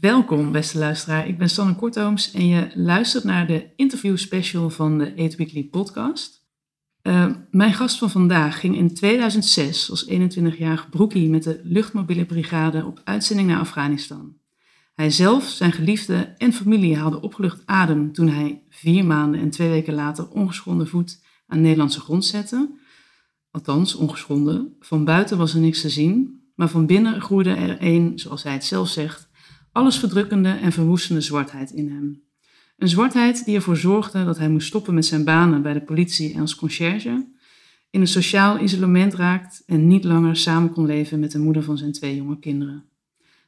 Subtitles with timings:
[0.00, 1.28] Welkom, beste luisteraar.
[1.28, 5.64] Ik ben Sanne Kortooms en je luistert naar de interview special van de 8 Weekly
[5.64, 6.46] podcast.
[7.02, 12.84] Uh, mijn gast van vandaag ging in 2006 als 21-jarig broekie met de luchtmobiele brigade
[12.84, 14.36] op uitzending naar Afghanistan.
[14.94, 19.68] Hij zelf, zijn geliefde en familie haalden opgelucht adem toen hij vier maanden en twee
[19.68, 22.70] weken later ongeschonden voet aan Nederlandse grond zette.
[23.50, 24.76] Althans, ongeschonden.
[24.80, 28.52] Van buiten was er niks te zien, maar van binnen groeide er een, zoals hij
[28.52, 29.27] het zelf zegt,
[29.72, 32.22] alles verdrukkende en verwoestende zwartheid in hem.
[32.76, 36.34] Een zwartheid die ervoor zorgde dat hij moest stoppen met zijn banen bij de politie
[36.34, 37.26] en als conciërge,
[37.90, 41.78] in een sociaal isolement raakt en niet langer samen kon leven met de moeder van
[41.78, 42.84] zijn twee jonge kinderen.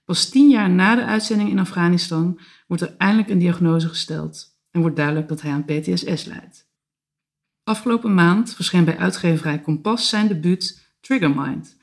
[0.04, 4.80] Pas tien jaar na de uitzending in Afghanistan wordt er eindelijk een diagnose gesteld en
[4.80, 6.68] wordt duidelijk dat hij aan PTSS lijdt.
[7.64, 11.76] Afgelopen maand verscheen bij uitgeverij Kompas zijn debuut Triggermind.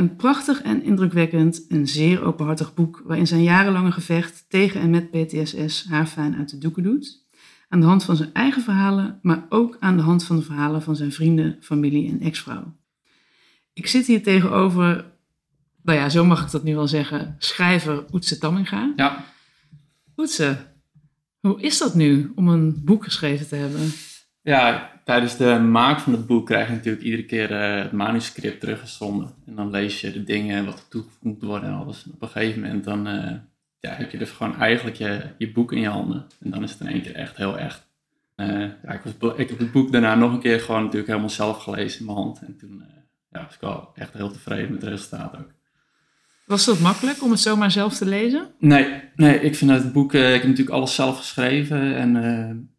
[0.00, 5.10] Een prachtig en indrukwekkend en zeer openhartig boek waarin zijn jarenlange gevecht tegen en met
[5.10, 7.26] PTSS haar fijn uit de doeken doet.
[7.68, 10.82] Aan de hand van zijn eigen verhalen, maar ook aan de hand van de verhalen
[10.82, 12.76] van zijn vrienden, familie en ex-vrouw.
[13.72, 15.12] Ik zit hier tegenover,
[15.82, 18.92] nou ja, zo mag ik dat nu wel zeggen, schrijver Oetse Tamminga.
[18.96, 19.24] Ja.
[20.16, 20.56] Oetse,
[21.40, 23.90] hoe is dat nu om een boek geschreven te hebben?
[24.42, 28.60] Ja, tijdens de maak van het boek krijg je natuurlijk iedere keer uh, het manuscript
[28.60, 29.30] teruggezonden.
[29.46, 32.04] En dan lees je de dingen, wat er toegevoegd moet worden en alles.
[32.04, 33.30] En op een gegeven moment dan uh,
[33.80, 36.26] ja, heb je dus gewoon eigenlijk je, je boek in je handen.
[36.40, 37.88] En dan is het in één keer echt heel echt.
[38.36, 38.46] Uh,
[38.82, 41.62] ja, ik, was, ik heb het boek daarna nog een keer gewoon natuurlijk helemaal zelf
[41.62, 42.40] gelezen in mijn hand.
[42.46, 42.84] En toen
[43.30, 45.52] ja, was ik wel echt heel tevreden met het resultaat ook.
[46.46, 48.48] Was dat makkelijk om het zomaar zelf te lezen?
[48.58, 52.70] Nee, nee ik vind het boek, ik heb natuurlijk alles zelf geschreven en en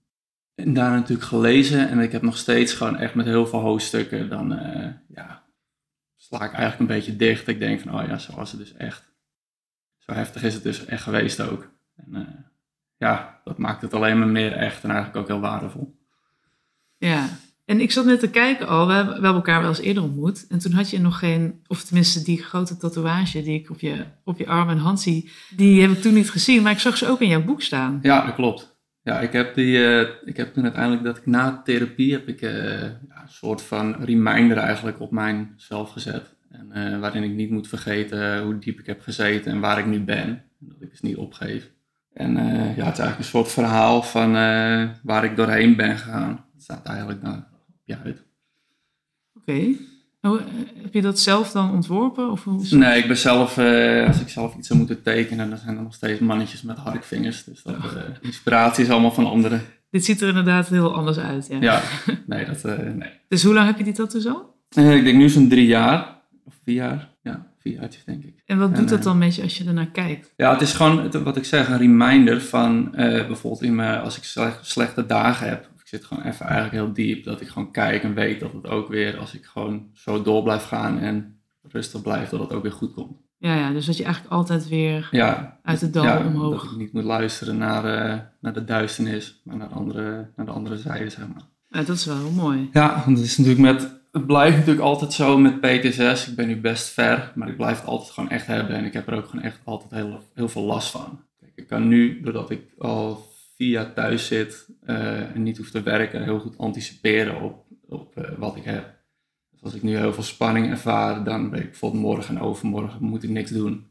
[0.65, 4.53] daar natuurlijk gelezen en ik heb nog steeds gewoon echt met heel veel hoofdstukken, dan
[4.53, 5.43] uh, ja,
[6.15, 7.47] sla ik eigenlijk een beetje dicht.
[7.47, 9.09] Ik denk van, oh ja, zo was het dus echt.
[9.97, 11.69] Zo heftig is het dus echt geweest ook.
[11.95, 12.21] En uh,
[12.97, 15.99] ja, dat maakt het alleen maar meer echt en eigenlijk ook heel waardevol.
[16.97, 17.29] Ja,
[17.65, 20.03] en ik zat net te kijken al, we hebben, we hebben elkaar wel eens eerder
[20.03, 20.47] ontmoet.
[20.47, 24.05] En toen had je nog geen, of tenminste die grote tatoeage die ik op je,
[24.23, 26.61] op je arm en hand zie, die heb ik toen niet gezien.
[26.61, 27.99] Maar ik zag ze ook in jouw boek staan.
[28.01, 28.70] Ja, dat klopt.
[29.03, 32.41] Ja, ik heb, die, uh, ik heb toen uiteindelijk dat ik na therapie heb ik
[32.41, 36.35] uh, ja, een soort van reminder eigenlijk op mijzelf gezet.
[36.49, 39.85] En, uh, waarin ik niet moet vergeten hoe diep ik heb gezeten en waar ik
[39.85, 40.27] nu ben.
[40.27, 41.71] En dat ik dus niet opgeef.
[42.13, 44.31] En ja, het is eigenlijk een soort verhaal van
[45.03, 46.45] waar ik doorheen ben gegaan.
[46.53, 48.25] Het staat eigenlijk daar op je huid.
[49.33, 49.75] Oké.
[50.21, 50.39] Oh,
[50.81, 52.31] heb je dat zelf dan ontworpen?
[52.31, 55.57] Of hoe nee, ik ben zelf, uh, als ik zelf iets zou moeten tekenen, dan
[55.57, 57.43] zijn er nog steeds mannetjes met harkvingers.
[57.43, 59.61] Dus dat, uh, inspiratie is allemaal van anderen.
[59.89, 61.47] Dit ziet er inderdaad heel anders uit.
[61.49, 61.81] Ja, ja
[62.27, 63.09] nee, dat, uh, nee.
[63.27, 64.53] Dus hoe lang heb je die tattoo zo?
[64.69, 67.09] ik denk nu zo'n drie jaar, of vier jaar.
[67.23, 68.41] Ja, vier jaartjes denk ik.
[68.45, 70.33] En wat doet dat dan met je als je ernaar kijkt?
[70.35, 74.23] Ja, het is gewoon, wat ik zeg, een reminder van bijvoorbeeld in mijn, als ik
[74.61, 77.23] slechte dagen heb zit gewoon even eigenlijk heel diep.
[77.23, 80.43] Dat ik gewoon kijk en weet dat het ook weer, als ik gewoon zo door
[80.43, 83.17] blijf gaan en rustig blijf, dat het ook weer goed komt.
[83.37, 86.61] Ja, ja dus dat je eigenlijk altijd weer ja, uit de dal ja, omhoog...
[86.61, 90.45] dat ik niet moet luisteren naar, uh, naar de duisternis, maar naar de andere, naar
[90.45, 91.43] de andere zijde, zeg maar.
[91.67, 92.69] Ja, dat is wel heel mooi.
[92.71, 93.99] Ja, want het is natuurlijk met...
[94.11, 96.27] Het blijft natuurlijk altijd zo met PTSS.
[96.27, 98.75] Ik ben nu best ver, maar ik blijf het altijd gewoon echt hebben.
[98.75, 101.21] En ik heb er ook gewoon echt altijd heel, heel veel last van.
[101.39, 103.30] Kijk, ik kan nu, doordat ik al
[103.61, 108.25] via thuis zit uh, en niet hoef te werken, heel goed anticiperen op, op uh,
[108.37, 108.95] wat ik heb.
[109.51, 113.03] Dus als ik nu heel veel spanning ervaar, dan weet ik bijvoorbeeld morgen en overmorgen
[113.03, 113.87] moet ik niks doen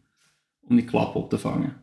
[0.60, 1.76] om die klap op te vangen.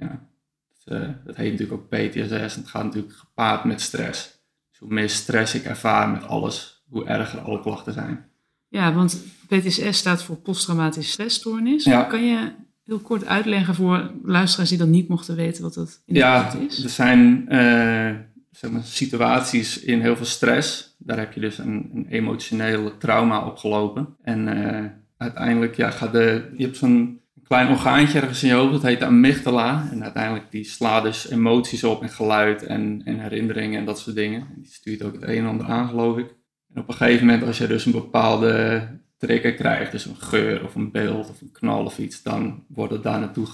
[0.00, 0.28] Ja.
[0.68, 4.42] Dus, uh, dat heet natuurlijk ook PTSS en het gaat natuurlijk gepaard met stress.
[4.70, 8.30] Dus hoe meer stress ik ervaar met alles, hoe erger alle klachten zijn.
[8.68, 11.84] Ja, want PTSS staat voor posttraumatische stressstoornis.
[11.84, 12.02] Ja.
[12.02, 12.52] Kan je
[12.88, 16.84] heel kort uitleggen voor luisteraars die dan niet mochten weten wat dat inderdaad ja, is?
[16.84, 18.10] er zijn uh,
[18.50, 20.96] zeg maar, situaties in heel veel stress.
[20.98, 24.16] Daar heb je dus een, een emotionele trauma opgelopen.
[24.22, 24.84] En uh,
[25.16, 28.98] uiteindelijk ja, gaat de, je hebt zo'n klein orgaantje ergens in je hoofd, dat heet
[28.98, 29.88] de amygdala.
[29.90, 34.16] En uiteindelijk die slaat dus emoties op en geluid en, en herinneringen en dat soort
[34.16, 34.40] dingen.
[34.40, 36.34] En die stuurt ook het een en ander aan, geloof ik.
[36.74, 38.82] En op een gegeven moment, als je dus een bepaalde
[39.18, 42.92] trigger krijgt, dus een geur of een beeld of een knal of iets, dan wordt
[42.92, 43.46] het daar naartoe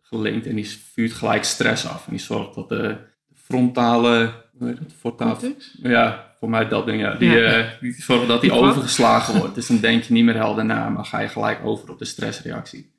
[0.00, 2.06] gelinkt en die vuurt gelijk stress af.
[2.06, 2.96] En die zorgt dat de
[3.34, 7.58] frontale, hoe heet het, ja, voor mij dat ding, ja, die, ja.
[7.58, 9.54] Uh, die zorgt dat die overgeslagen wordt.
[9.54, 12.04] Dus dan denk je niet meer helder na, maar ga je gelijk over op de
[12.04, 12.92] stressreactie.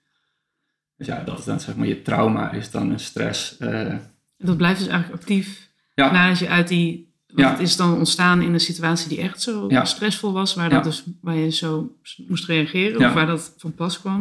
[0.98, 3.56] Dus ja, dat is dan zeg maar je trauma, is dan een stress.
[3.60, 3.96] Uh,
[4.38, 6.12] dat blijft dus eigenlijk actief ja.
[6.12, 9.68] nadat je uit die want het is dan ontstaan in een situatie die echt zo
[9.84, 11.96] stressvol was, waar, dat dus, waar je zo
[12.28, 14.18] moest reageren of waar dat van pas kwam.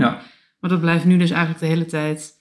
[0.60, 2.40] Maar dat blijft nu dus eigenlijk de hele tijd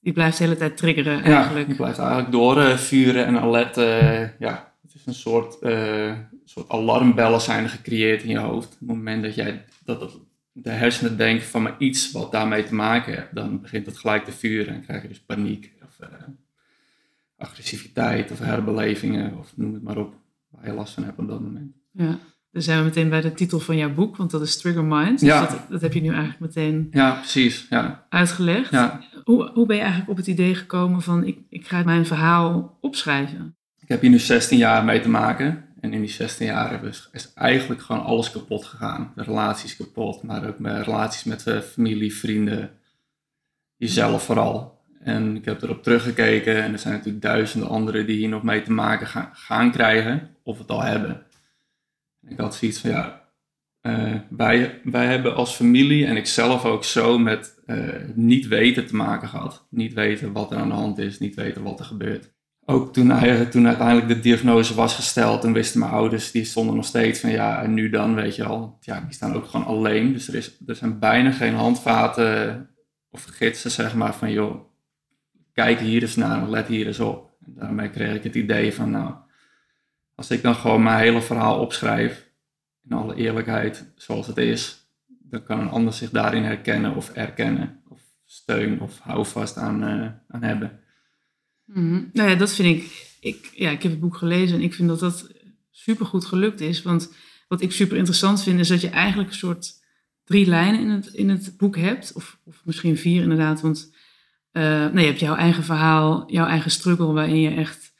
[0.00, 1.66] die blijft de hele tijd triggeren Ja, eigenlijk.
[1.66, 3.76] die blijft eigenlijk doorvuren en alert.
[3.76, 6.12] eh, ja, het is een soort, eh,
[6.44, 8.72] soort alarmbellen zijn er gecreëerd in je hoofd.
[8.72, 10.18] Op het moment dat jij dat
[10.52, 14.24] de hersenen denken van maar iets wat daarmee te maken heeft, dan begint het gelijk
[14.24, 16.08] te vuren en krijg je dus paniek of eh,
[17.42, 20.14] agressiviteit of herbelevingen of noem het maar op,
[20.50, 21.72] waar je last van hebt op dat moment.
[21.92, 22.18] Ja.
[22.50, 25.20] Dan zijn we meteen bij de titel van jouw boek, want dat is Trigger Mind.
[25.20, 25.40] Ja.
[25.40, 27.66] Dus dat, dat heb je nu eigenlijk meteen Ja, precies.
[27.70, 28.70] Ja, uitgelegd.
[28.70, 29.00] ja.
[29.24, 32.78] Hoe, hoe ben je eigenlijk op het idee gekomen van ik, ik ga mijn verhaal
[32.80, 33.56] opschrijven?
[33.78, 35.64] Ik heb hier nu 16 jaar mee te maken.
[35.80, 39.12] En in die 16 jaar is eigenlijk gewoon alles kapot gegaan.
[39.14, 42.70] De relaties kapot, maar ook mijn relaties met eh, familie, vrienden,
[43.76, 44.71] jezelf vooral.
[45.02, 48.62] En ik heb erop teruggekeken en er zijn natuurlijk duizenden anderen die hier nog mee
[48.62, 51.22] te maken gaan, gaan krijgen, of het al hebben.
[52.22, 53.28] En ik had zoiets van ja,
[53.80, 57.78] eh, wij, wij hebben als familie en ik zelf ook zo met eh,
[58.14, 59.66] niet weten te maken gehad.
[59.70, 62.32] Niet weten wat er aan de hand is, niet weten wat er gebeurt
[62.64, 63.08] ook toen,
[63.50, 67.30] toen uiteindelijk de diagnose was gesteld, toen wisten mijn ouders, die stonden nog steeds van
[67.30, 68.76] ja, en nu dan, weet je wel.
[68.80, 70.12] Ja, die staan ook gewoon alleen.
[70.12, 72.68] Dus er, is, er zijn bijna geen handvaten
[73.10, 74.71] of gidsen, zeg maar, van joh,
[75.52, 77.30] kijk hier eens naar, let hier eens op.
[77.46, 79.14] En daarmee kreeg ik het idee van nou,
[80.14, 82.30] als ik dan gewoon mijn hele verhaal opschrijf,
[82.84, 87.80] in alle eerlijkheid, zoals het is, dan kan een ander zich daarin herkennen of erkennen,
[87.88, 90.80] of steun of houvast aan, eh, aan hebben.
[91.64, 92.02] Mhm.
[92.12, 93.50] Nou ja, dat vind ik, ik.
[93.54, 95.30] Ja, ik heb het boek gelezen en ik vind dat dat
[95.70, 96.82] super goed gelukt is.
[96.82, 97.14] Want
[97.48, 99.82] wat ik super interessant vind, is dat je eigenlijk een soort
[100.24, 102.12] drie lijnen in het, in het boek hebt.
[102.12, 103.60] Of, of misschien vier inderdaad.
[103.60, 103.91] Want
[104.52, 107.92] eh, nou, je hebt jouw eigen verhaal, jouw eigen struggle, waarin je echt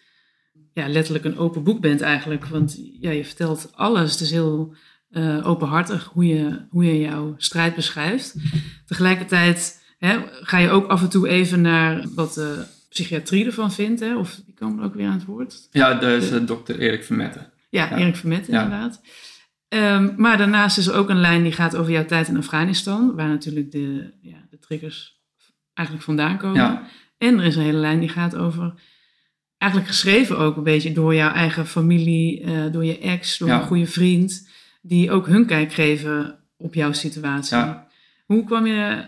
[0.72, 2.46] ja, letterlijk een open boek bent eigenlijk.
[2.46, 4.10] Want ja, je vertelt alles.
[4.12, 4.74] Het is heel
[5.10, 8.34] eh, openhartig hoe je, hoe je jouw strijd beschrijft.
[8.86, 14.00] Tegelijkertijd hè, ga je ook af en toe even naar wat de psychiatrie ervan vindt.
[14.00, 14.16] Hè?
[14.16, 15.68] Of die komen ook weer aan het woord.
[15.70, 17.52] Ja, dat is eh, dokter Erik Vermetten.
[17.70, 17.96] Ja, Ja.
[17.96, 18.62] Erik Vermet Ja.
[18.62, 19.00] inderdaad.
[19.68, 23.14] Ehm, maar daarnaast is er ook een lijn die gaat over jouw tijd in Afghanistan.
[23.14, 25.20] Waar natuurlijk de, ja, de triggers
[25.74, 26.60] eigenlijk vandaan komen.
[26.60, 26.82] Ja.
[27.18, 28.74] En er is een hele lijn die gaat over...
[29.58, 33.60] Eigenlijk geschreven ook een beetje door jouw eigen familie, eh, door je ex, door Ja.
[33.60, 34.48] een goede vriend.
[34.80, 37.56] Die ook hun kijk geven op jouw situatie.
[37.56, 37.86] Ja.
[38.26, 39.04] Hoe kwam je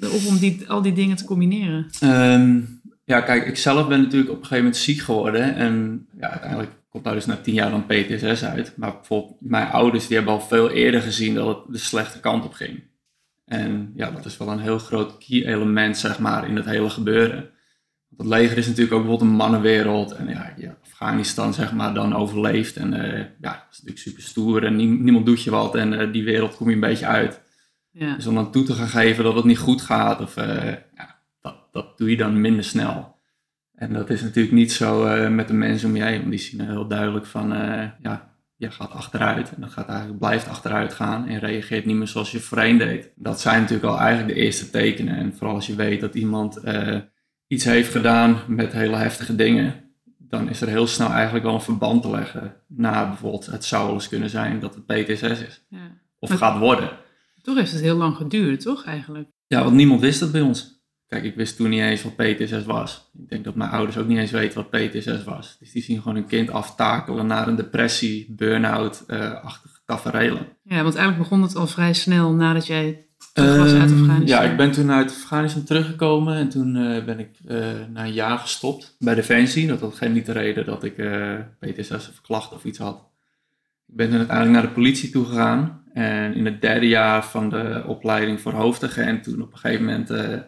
[0.00, 1.86] erop om die, al die dingen te combineren?
[2.00, 2.60] Ehm,
[3.04, 5.54] ja, kijk, ik zelf ben natuurlijk op een gegeven moment ziek geworden.
[5.54, 8.72] En ja, uiteindelijk komt daar dus na tien jaar dan PTSS uit.
[8.76, 12.44] Maar bijvoorbeeld mijn ouders die hebben al veel eerder gezien dat het de slechte kant
[12.44, 12.82] op ging.
[13.50, 16.90] En ja, dat is wel een heel groot key element, zeg maar, in het hele
[16.90, 17.50] gebeuren.
[18.08, 20.12] Want het leger is natuurlijk ook bijvoorbeeld een mannenwereld.
[20.12, 22.76] En ja, je Afghanistan, zeg maar, dan overleeft.
[22.76, 25.74] En eh, ja, dat is natuurlijk super stoer en nie- niemand doet je wat.
[25.74, 27.42] En eh, die wereld kom je een beetje uit.
[27.90, 28.14] Ja.
[28.14, 31.20] Dus om dan toe te gaan geven dat het niet goed gaat, of, eh, ja,
[31.40, 33.18] dat, dat doe je dan minder snel.
[33.74, 36.60] En dat is natuurlijk niet zo met de mensen om je heen, want die zien
[36.60, 37.48] heel duidelijk van,
[38.02, 38.29] ja,
[38.60, 39.54] je gaat achteruit.
[39.54, 43.10] En dat gaat eigenlijk, blijft achteruit gaan en reageert niet meer zoals je voorheen deed.
[43.14, 45.16] Dat zijn natuurlijk al eigenlijk de eerste tekenen.
[45.16, 46.98] En vooral als je weet dat iemand eh,
[47.46, 49.74] iets heeft gedaan met hele heftige dingen,
[50.18, 52.54] dan is er heel snel eigenlijk wel een verband te leggen.
[52.66, 55.64] Na bijvoorbeeld, het zou wel eens kunnen zijn dat het PTSS is.
[55.68, 55.78] Ja.
[56.18, 56.90] Of Maar- gaat worden.
[57.42, 59.28] Toch heeft het heel lang geduurd, toch eigenlijk?
[59.46, 60.79] Ja, want niemand wist dat bij ons.
[61.10, 63.10] Kijk, ik wist toen niet eens wat PTSS was.
[63.18, 65.56] Ik denk dat mijn ouders ook niet eens weten wat PTSS was.
[65.60, 70.46] Dus die zien gewoon hun kind aftakelen naar een depressie, burn-out-achtige tafereelen.
[70.62, 74.26] Ja, want eigenlijk begon het al vrij snel nadat jij terug was uit Ehm, Afghanistan.
[74.26, 77.56] Ja, ik ben toen uit Afghanistan teruggekomen en toen eh, ben ik eh,
[77.92, 79.66] na een jaar gestopt bij Defensie.
[79.66, 83.08] Dat had geen niet de reden dat ik eh, PTSS of klachten of iets had.
[83.86, 85.82] Ik ben toen uiteindelijk naar de politie toe gegaan.
[85.92, 90.10] En in het derde jaar van de opleiding voor hoofdagent, toen op een gegeven moment
[90.10, 90.38] eh,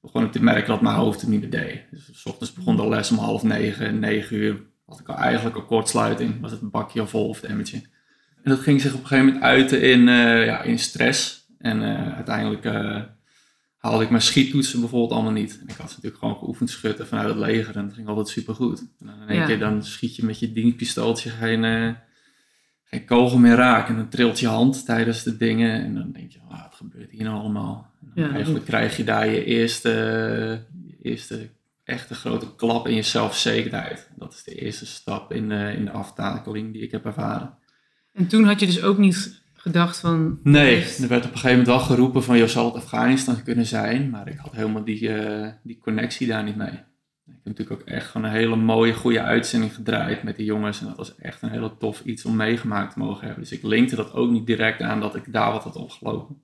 [0.00, 1.80] begon ik te merken dat mijn hoofd het niet meer deed.
[1.90, 4.60] Dus s ochtends begon de les om half negen, negen uur.
[4.86, 7.76] Had ik al eigenlijk een kortsluiting, was het een bakje of vol of het emmertje.
[8.42, 11.46] En dat ging zich op een gegeven moment uiten in, eh, ja, in stress.
[11.58, 13.00] En eh, uiteindelijk eh,
[13.76, 15.58] haalde ik mijn schiettoetsen bijvoorbeeld allemaal niet.
[15.60, 18.28] En ik had ze natuurlijk gewoon geoefend schutten vanuit het leger en dat ging altijd
[18.28, 18.80] supergoed.
[18.80, 19.46] En dan in één Ja.
[19.46, 21.96] keer dan schiet je met je dienstpistooltje geen,
[22.84, 23.88] geen kogel meer raak.
[23.88, 25.82] En dan trilt je hand tijdens de dingen.
[25.82, 27.89] En dan denk je, ah, wat gebeurt hier nou allemaal?
[28.14, 29.90] Ja, eigenlijk krijg je daar je eerste,
[30.86, 31.48] je eerste
[31.84, 34.10] echte grote klap in je zelfverzekerdheid.
[34.16, 37.54] Dat is de eerste stap in de, in de aftakeling die ik heb ervaren.
[38.12, 40.38] En toen had je dus ook niet gedacht van...
[40.42, 43.66] Nee, er werd op een gegeven moment wel geroepen van, joh, zal het Afghanistan kunnen
[43.66, 44.10] zijn?
[44.10, 46.88] Maar ik had helemaal die, eh, die connectie daar niet mee.
[47.26, 50.80] Ik heb natuurlijk ook echt gewoon een hele mooie, goede uitzending gedraaid met die jongens.
[50.80, 53.42] En dat was echt een hele tof iets om meegemaakt te mogen hebben.
[53.42, 56.40] Dus ik linkte dat ook niet direct aan dat ik daar wat had opgelopen.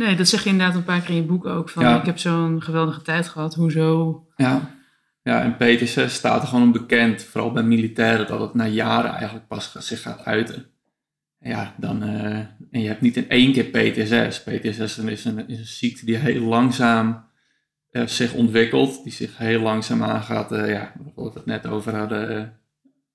[0.00, 1.68] Nee, dat zeg je inderdaad een paar keer in je boek ook.
[1.68, 1.98] Van, Ja.
[1.98, 3.54] Ik heb zo'n geweldige tijd gehad.
[3.54, 4.26] Hoezo?
[4.36, 4.70] Ja.
[5.22, 9.46] ja, en PTSS staat er gewoon bekend, vooral bij militairen, dat het na jaren eigenlijk
[9.46, 10.66] pas zich gaat uiten.
[11.38, 12.38] En ja, dan, eh,
[12.70, 14.42] en je hebt niet in één keer PTSS.
[14.42, 15.24] PTSS is een, is
[15.58, 17.24] een ziekte die heel langzaam
[17.90, 21.66] eh, zich ontwikkelt, die zich heel langzaam aan gaat, eh, ja, wat we het net
[21.66, 22.58] over hadden,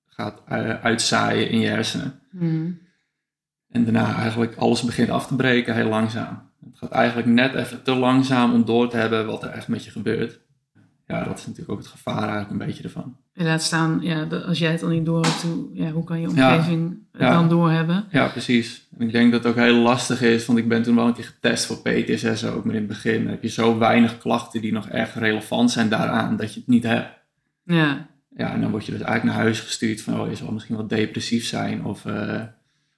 [0.06, 0.42] gaat
[0.82, 2.20] uitzaaien in je hersenen.
[2.30, 2.70] Mhm.
[3.68, 6.46] En daarna eigenlijk alles begint af te breken, heel langzaam.
[6.70, 9.84] Het gaat eigenlijk net even te langzaam om door te hebben wat er echt met
[9.84, 10.38] je gebeurt.
[11.06, 13.16] Ja, dat is natuurlijk ook het gevaar eigenlijk een beetje ervan.
[13.32, 16.20] En laat staan, ja, als jij het al niet door hebt, hoe, ja, hoe kan
[16.20, 16.54] je Ja.
[16.54, 17.32] omgeving het Ja.
[17.32, 18.04] dan doorhebben?
[18.10, 18.86] Ja, precies.
[18.98, 21.14] En ik denk dat het ook heel lastig is, want ik ben toen wel een
[21.14, 24.60] keer getest voor PTSS ook, maar in het begin dan heb je zo weinig klachten
[24.60, 27.08] die nog echt relevant zijn daaraan, dat je het niet hebt.
[27.64, 28.06] Ja,
[28.36, 30.76] Ja, en dan word je dus eigenlijk naar huis gestuurd van, oh, je zal misschien
[30.76, 32.42] wel depressief zijn of, eh,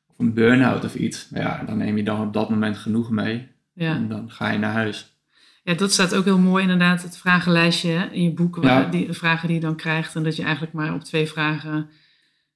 [0.07, 1.29] of een burn-out of iets.
[1.31, 3.49] Maar ja, dan neem je dan op dat moment genoeg mee
[3.79, 3.95] ja.
[3.95, 5.17] en dan ga je naar huis.
[5.63, 8.57] ja, dat staat ook heel mooi inderdaad, het vragenlijstje hè, in je boek.
[8.57, 8.89] Waar, Ja.
[8.91, 10.15] die, de vragen die je dan krijgt.
[10.15, 11.89] En dat je eigenlijk maar op twee vragen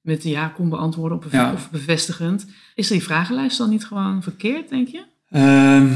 [0.01, 1.53] met ja kon beantwoorden op, Ja.
[1.53, 2.47] of bevestigend.
[2.75, 5.03] Is die vragenlijst dan niet gewoon verkeerd, denk je?
[5.29, 5.87] Ehm,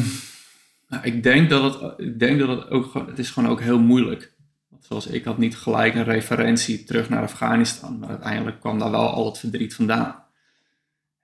[0.90, 3.80] nou, ik denk dat het, ik denk dat het ook het is gewoon ook heel
[3.80, 4.34] moeilijk.
[4.70, 8.92] Want zoals ik had niet gelijk een referentie terug naar Afghanistan, maar uiteindelijk kwam daar
[8.92, 10.16] wel al het verdriet vandaan.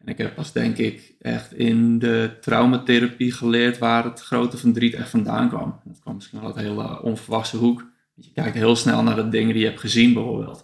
[0.03, 4.93] En ik heb pas denk ik echt in de traumatherapie geleerd waar het grote verdriet
[4.93, 5.79] echt vandaan kwam.
[5.83, 7.91] Dat kwam misschien wel uit een hele onverwachte hoek.
[8.15, 10.59] Je kijkt heel snel naar de dingen die je hebt gezien bijvoorbeeld.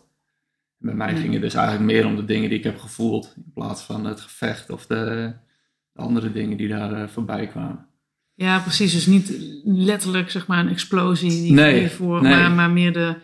[0.80, 1.20] En bij mij Ja.
[1.20, 4.06] ging het dus eigenlijk meer om de dingen die ik heb gevoeld, in plaats van
[4.06, 5.34] het gevecht of de,
[5.94, 7.88] de andere dingen die daar eh, voorbij kwamen.
[8.34, 8.94] Ja, precies.
[8.94, 12.36] Dus niet letterlijk zeg maar een explosie die Nee, voor, nee.
[12.36, 13.16] maar, maar meer de,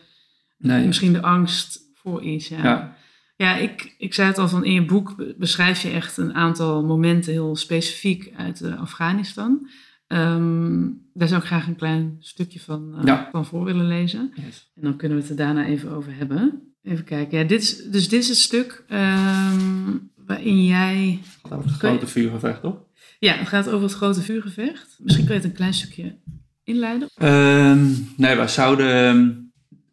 [0.58, 0.86] Nee.
[0.86, 2.48] misschien de angst voor iets.
[2.48, 2.95] Ja, ja.
[3.36, 3.56] Ja.
[3.56, 6.86] ik, ik zei het al van in je boek be- beschrijf je echt een aantal
[6.86, 9.70] momenten heel specifiek uit eh, Afghanistan.
[10.08, 13.30] Ehm, daar zou ik graag een klein stukje van, eh, Ja.
[13.32, 14.32] van voor willen lezen.
[14.46, 14.72] Yes.
[14.76, 16.62] En dan kunnen we het er daarna even over hebben.
[16.84, 17.38] Even kijken.
[17.38, 19.92] Ja, dit is, dus dit is het stuk ehm,
[20.26, 21.20] waarin jij...
[21.22, 22.78] Het gaat over het grote vuurgevecht, toch?
[23.20, 24.98] Ja, het gaat over het grote vuurgevecht.
[25.04, 26.18] Misschien kun je het een klein stukje
[26.64, 27.08] inleiden.
[27.16, 27.86] Ehm,
[28.18, 29.45] nee, wij zouden...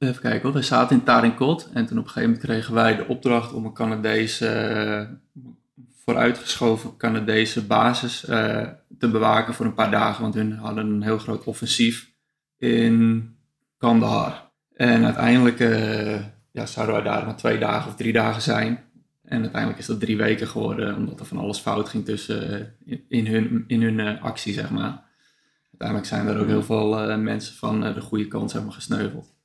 [0.02, 0.52] Even kijken hoor.
[0.52, 3.64] Wij zaten in Tarinkot en toen op een gegeven moment kregen wij de opdracht om
[3.64, 5.18] een Canadese...
[6.04, 8.66] vooruitgeschoven Canadese basis eh,
[8.98, 10.22] te bewaken voor een paar dagen.
[10.22, 12.12] Want hun hadden een heel groot offensief
[12.58, 13.28] in
[13.78, 14.50] Kandahar.
[14.74, 18.84] En uiteindelijk eh, ja, zouden wij daar maar twee dagen of drie dagen zijn.
[19.24, 22.98] En uiteindelijk is dat drie weken geworden, omdat er van alles fout ging tussen, eh,
[23.08, 25.04] in, hun, in hun actie, zeg maar.
[25.70, 29.40] Uiteindelijk zijn er ook heel veel mensen van de goede kant zeg gesneuveld.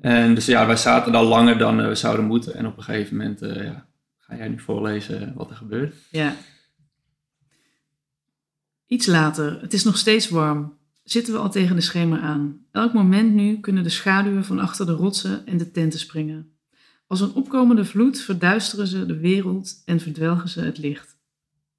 [0.00, 2.54] En dus ja, wij zaten daar langer dan eh, we zouden moeten.
[2.54, 3.86] En op een gegeven moment eh, ja,
[4.18, 5.94] ga jij nu voorlezen wat er gebeurt.
[6.10, 6.36] Ja.
[8.86, 10.76] Iets later, het is nog steeds warm.
[11.04, 12.66] Zitten we al tegen de schemer aan.
[12.72, 16.52] Elk moment nu kunnen de schaduwen van achter de rotsen en de tenten springen.
[17.06, 21.18] Als een opkomende vloed verduisteren ze de wereld en verdwelgen ze het licht.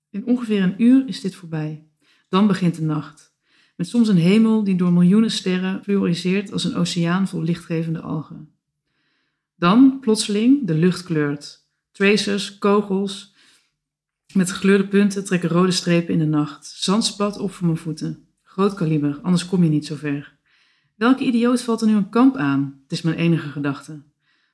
[0.10, 1.88] In ongeveer een uur is dit voorbij.
[2.30, 3.29] Dan begint de nacht.
[3.80, 8.50] Met soms een hemel die door miljoenen sterren fluoriseert als een oceaan vol lichtgevende algen.
[9.56, 11.68] Dan, plotseling, de lucht kleurt.
[11.92, 13.36] Tracers, kogels,
[14.34, 16.66] met gekleurde punten trekken rode strepen in de nacht.
[16.66, 18.28] Zand spat op voor mijn voeten.
[18.44, 20.38] Groot kaliber, anders kom je niet zo ver.
[20.96, 22.80] Welke idioot valt er nu een kamp aan?
[22.84, 24.02] Het is mijn enige gedachte.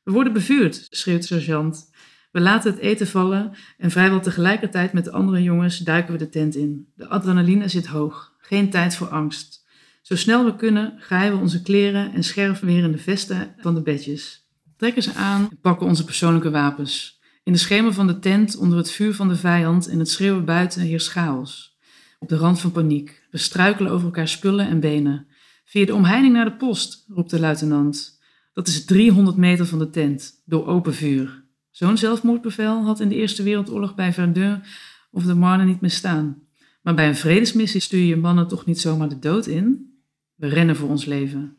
[0.03, 1.91] We worden bevuurd, schreeuwt de sergeant.
[2.31, 6.29] We laten het eten vallen en vrijwel tegelijkertijd met de andere jongens duiken we de
[6.29, 6.87] tent in.
[6.95, 8.34] De adrenaline zit hoog.
[8.47, 9.65] Geen tijd voor angst.
[10.01, 13.75] Zo snel we kunnen graaien we onze kleren en scherven weer in de vesten van
[13.75, 14.47] de bedjes.
[14.77, 17.19] Trekken ze aan en pakken onze persoonlijke wapens.
[17.43, 20.45] In de schemer van de tent, onder het vuur van de vijand en het schreeuwen
[20.45, 21.77] buiten, heerst chaos.
[22.19, 23.27] Op de rand van paniek.
[23.31, 25.27] We struikelen over elkaar spullen en benen.
[25.65, 28.19] Via de omheining naar de post, roept de luitenant.
[28.53, 31.43] Dat is 300 meter van de tent, door open vuur.
[31.71, 34.63] Zo'n zelfmoordbevel had in de Eerste Wereldoorlog bij Verdun
[35.11, 36.44] of de Marne niet meer staan.
[36.85, 39.93] Maar bij een vredesmissie stuur je mannen toch niet zomaar de dood in?
[40.35, 41.55] We rennen voor ons leven.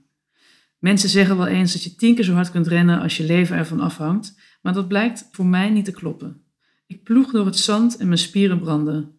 [0.79, 3.57] Mensen zeggen wel eens dat je tien keer zo hard kunt rennen als je leven
[3.57, 6.43] ervan afhangt, maar dat blijkt voor mij niet te kloppen.
[6.87, 9.19] Ik ploeg door het zand en mijn spieren branden.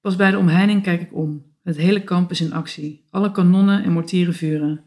[0.00, 1.54] Pas bij de omheining kijk ik om.
[1.62, 3.04] Het hele kamp is in actie.
[3.10, 4.84] Alle kanonnen en mortieren vuren.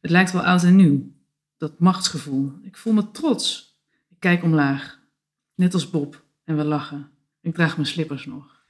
[0.00, 1.12] Het lijkt wel oud en nieuw.
[1.56, 2.52] Dat machtsgevoel.
[2.62, 3.76] Ik voel me trots.
[4.08, 5.00] Ik kijk omlaag.
[5.54, 6.24] Net als Bob.
[6.44, 7.10] En we lachen.
[7.40, 8.61] Ik draag mijn slippers nog.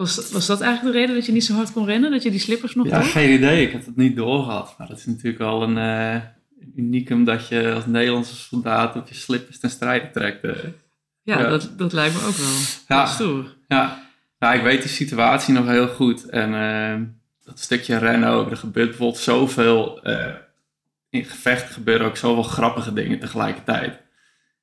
[0.00, 2.10] Was, was dat eigenlijk de reden dat je niet zo hard kon rennen?
[2.10, 3.66] Dat je die slippers nog Ja, geen idee.
[3.66, 4.74] Ik heb het niet doorgehad.
[4.78, 6.20] Maar dat is natuurlijk al een eh
[6.76, 10.44] unicum dat je als Nederlandse soldaat op je slippers ten strijde trekt.
[10.44, 10.52] eh.
[11.22, 11.48] Ja, Ja.
[11.48, 12.56] Dat, dat lijkt me ook wel.
[12.88, 13.06] Ja.
[13.06, 13.56] Stoer.
[13.68, 14.02] Ja,
[14.38, 16.28] nou, ik weet die situatie nog heel goed.
[16.28, 17.00] En eh,
[17.44, 18.50] dat stukje rennen ook.
[18.50, 20.26] Er gebeurt bijvoorbeeld zoveel, uh,
[21.10, 24.00] in gevechten gebeuren ook zoveel grappige dingen tegelijkertijd.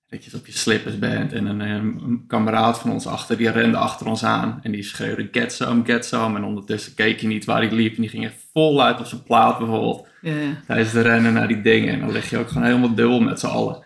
[0.09, 3.77] Dat je op je slippers bent en een, een, kameraad van ons achter, die rende
[3.77, 4.59] achter ons aan.
[4.63, 6.37] En die schreeuwde get some, get some.
[6.37, 9.23] En ondertussen keek je niet waar hij liep en die ging echt voluit op zijn
[9.23, 10.07] plaat bijvoorbeeld.
[10.21, 10.61] Ja, ja.
[10.67, 11.93] Tijdens de rennen naar die dingen.
[11.93, 13.83] En dan lig je ook gewoon helemaal dubbel met z'n allen.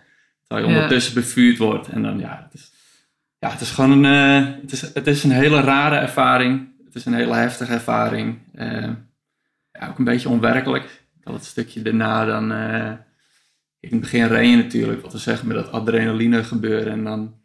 [0.47, 1.87] Terwijl je ondertussen bevuurd wordt.
[1.87, 2.71] En dan ja, het is,
[3.39, 6.69] ja, het is gewoon een, uh, het is, het is een hele rare ervaring.
[6.85, 8.37] Het is een hele heftige ervaring.
[8.55, 8.89] Uh,
[9.71, 11.03] ja, ook een beetje onwerkelijk.
[11.23, 12.51] Dat het stukje daarna dan...
[12.51, 12.91] Uh,
[13.81, 16.93] in het begin ren je natuurlijk, wat we zeggen, met dat adrenaline gebeuren.
[16.93, 17.39] En dan...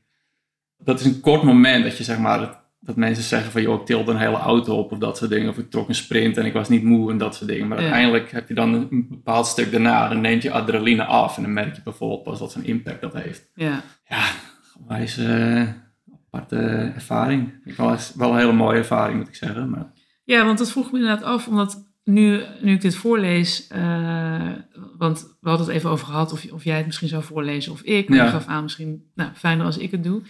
[0.78, 2.64] Dat is een kort moment dat je zeg maar...
[2.80, 5.48] Dat mensen zeggen van, joh, ik tilde een hele auto op of dat soort dingen.
[5.48, 7.68] Of ik trok een sprint en ik was niet moe en dat soort dingen.
[7.68, 10.08] Maar uiteindelijk heb je dan een bepaald stuk daarna.
[10.08, 13.12] Dan neemt je adrenaline af en dan merk je bijvoorbeeld pas wat zijn impact dat
[13.12, 13.50] heeft.
[13.54, 14.24] Ja, ja
[14.88, 15.20] wijs
[16.26, 16.56] aparte
[16.94, 17.52] ervaring.
[17.76, 19.70] Wel, wel een hele mooie ervaring, moet ik zeggen.
[19.70, 19.92] Maar...
[20.24, 24.50] Ja, want dat vroeg me inderdaad af, omdat nu, nu ik dit voorlees, uh,
[24.98, 27.80] want we hadden het even over gehad of, of jij het misschien zou voorlezen of
[27.80, 28.08] ik.
[28.08, 28.24] Maar ja.
[28.24, 30.22] je gaf aan misschien, nou, fijner als ik het doe.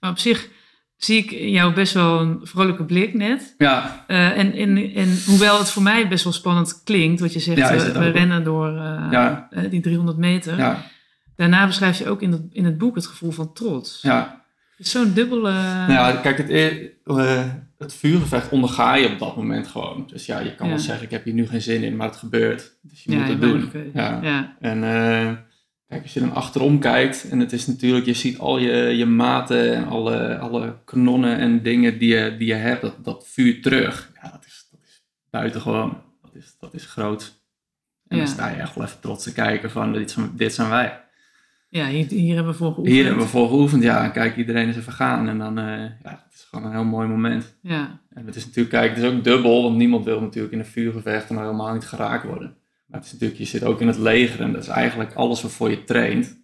[0.00, 0.48] Maar op zich
[0.96, 3.54] zie ik in jou best wel een vrolijke blik net.
[3.58, 4.04] Ja.
[4.08, 7.58] Uh, en, en, en hoewel het voor mij best wel spannend klinkt, wat je zegt,
[7.58, 8.70] ja, uh, we rennen door
[9.10, 9.48] ja.
[9.70, 10.58] die 300 meter.
[10.58, 10.84] Ja.
[11.36, 13.98] Daarna beschrijf je ook in het, in het boek het gevoel van trots.
[14.02, 14.44] Ja.
[14.78, 15.52] Zo'n dubbele...
[15.52, 16.50] Nou ja, kijk, het,
[17.84, 20.04] het vuurgevecht onderga je op dat moment gewoon.
[20.06, 22.16] Dus ja, je kan wel zeggen, ik heb hier nu geen zin in, maar het
[22.16, 22.78] gebeurt.
[22.82, 23.70] Dus je moet het doen.
[23.94, 24.20] Ja.
[24.22, 24.56] ja.
[24.60, 25.32] En uh,
[25.88, 29.06] kijk, als je dan achterom kijkt, en het is natuurlijk, je ziet al je, je
[29.06, 33.62] maten en alle, alle kanonnen en dingen die je, die je hebt, dat, dat vuur
[33.62, 34.10] terug.
[34.22, 36.02] Ja, dat is, dat is buitengewoon.
[36.22, 37.42] Dat is, dat is groot.
[38.08, 41.03] En dan sta je echt wel even trots te kijken van, dit, dit zijn wij.
[41.74, 42.94] Ja, hier, hier, hebben we voor geoefend.
[42.94, 44.04] Hier hebben we voor geoefend, ja.
[44.04, 45.28] En kijk, iedereen is even gaan.
[45.28, 47.56] En dan, uh, ja, het is gewoon een heel mooi moment.
[47.60, 48.00] Ja.
[48.10, 50.64] En het is natuurlijk, kijk, het is ook dubbel, want niemand wil natuurlijk in een
[50.64, 52.56] vuurgevecht maar helemaal niet geraakt worden.
[52.86, 55.42] Maar het is natuurlijk, je zit ook in het leger en dat is eigenlijk alles
[55.42, 56.36] waarvoor je traint,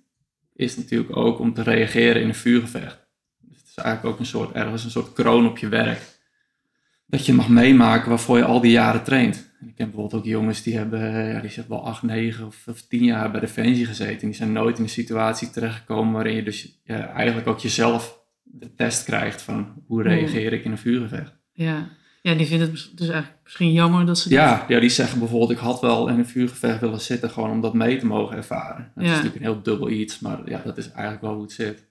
[0.55, 3.07] is natuurlijk ook om te reageren in een vuurgevecht.
[3.39, 6.01] Dus het is eigenlijk ook een soort, ergens een soort kroon op je werk.
[7.07, 9.50] Dat je mag meemaken waarvoor je al die jaren traint.
[9.67, 12.83] Ik ken bijvoorbeeld ook jongens die hebben, ja, die zitten wel acht, negen of, of
[12.83, 14.21] tien jaar bij Defensie gezeten.
[14.21, 18.19] En die zijn nooit in een situatie terechtgekomen waarin je dus ja, eigenlijk ook jezelf
[18.43, 21.33] de test krijgt van hoe reageer ik in een vuurgevecht.
[21.53, 21.89] Ja.
[22.23, 24.31] ja, die vinden het dus eigenlijk misschien jammer dat ze...
[24.31, 27.61] Ja, ja, die zeggen bijvoorbeeld ik had wel in een vuurgevecht willen zitten gewoon om
[27.61, 28.93] dat mee te mogen ervaren.
[28.95, 31.53] Dat is natuurlijk een heel dubbel iets, maar ja, dat is eigenlijk wel hoe het
[31.53, 31.87] zit.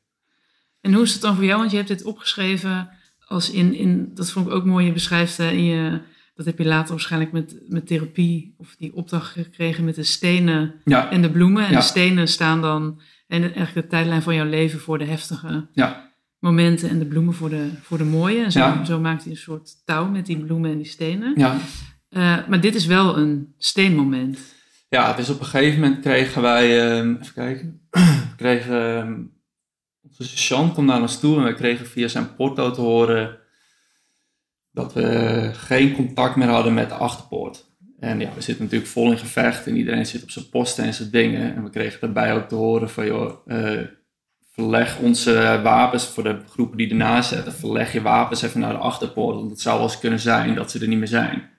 [0.81, 1.59] En hoe is het dan voor jou?
[1.59, 2.89] Want je hebt dit opgeschreven
[3.25, 6.01] als in, in dat vond ik ook mooi, je beschrijft in je
[6.39, 10.73] dat heb je later waarschijnlijk met, met therapie of die opdracht gekregen met de stenen
[10.85, 11.67] en de bloemen.
[11.67, 15.67] En de stenen staan dan en eigenlijk de tijdlijn van jouw leven voor de heftige
[15.73, 16.11] ja.
[16.39, 18.43] momenten en de bloemen voor de, voor de mooie.
[18.43, 21.33] En zo, zo maakt hij een soort touw met die bloemen en die stenen.
[21.35, 21.57] Ja.
[22.09, 24.39] Uh, maar dit is wel een steenmoment.
[24.89, 27.81] Ja, dus op een gegeven moment kregen wij, uh, even kijken,
[28.37, 29.17] kregen, uh,
[30.01, 33.37] onze sergeant kwam naar ons toe en wij kregen via zijn porto te horen
[34.71, 37.67] dat we geen contact meer hadden met de achterpoort.
[37.99, 40.93] En ja, we zitten natuurlijk vol in gevecht en iedereen zit op zijn posten en
[40.93, 41.55] zijn dingen.
[41.55, 43.81] En we kregen daarbij ook te horen van, joh, uh,
[44.51, 47.53] verleg onze wapens voor de groepen die ernaast zetten.
[47.53, 50.71] Verleg je wapens even naar de achterpoort, want het zou wel eens kunnen zijn dat
[50.71, 51.49] ze er niet meer zijn.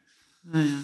[0.54, 0.76] Oh ja.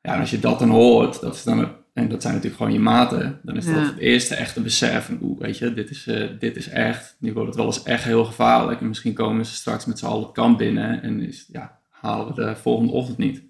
[0.00, 2.76] ja, en als je dat dan hoort, dat is dan, en dat zijn natuurlijk gewoon
[2.78, 6.06] je maten, dan is dat het eerste echte besef van, oeh, weet je, dit is,
[6.06, 8.80] uh, dit is echt, nu wordt het wel eens echt heel gevaarlijk.
[8.80, 12.26] En misschien komen ze straks met z'n allen het kamp binnen en is, ja, halen
[12.26, 13.42] we de volgende ochtend niet.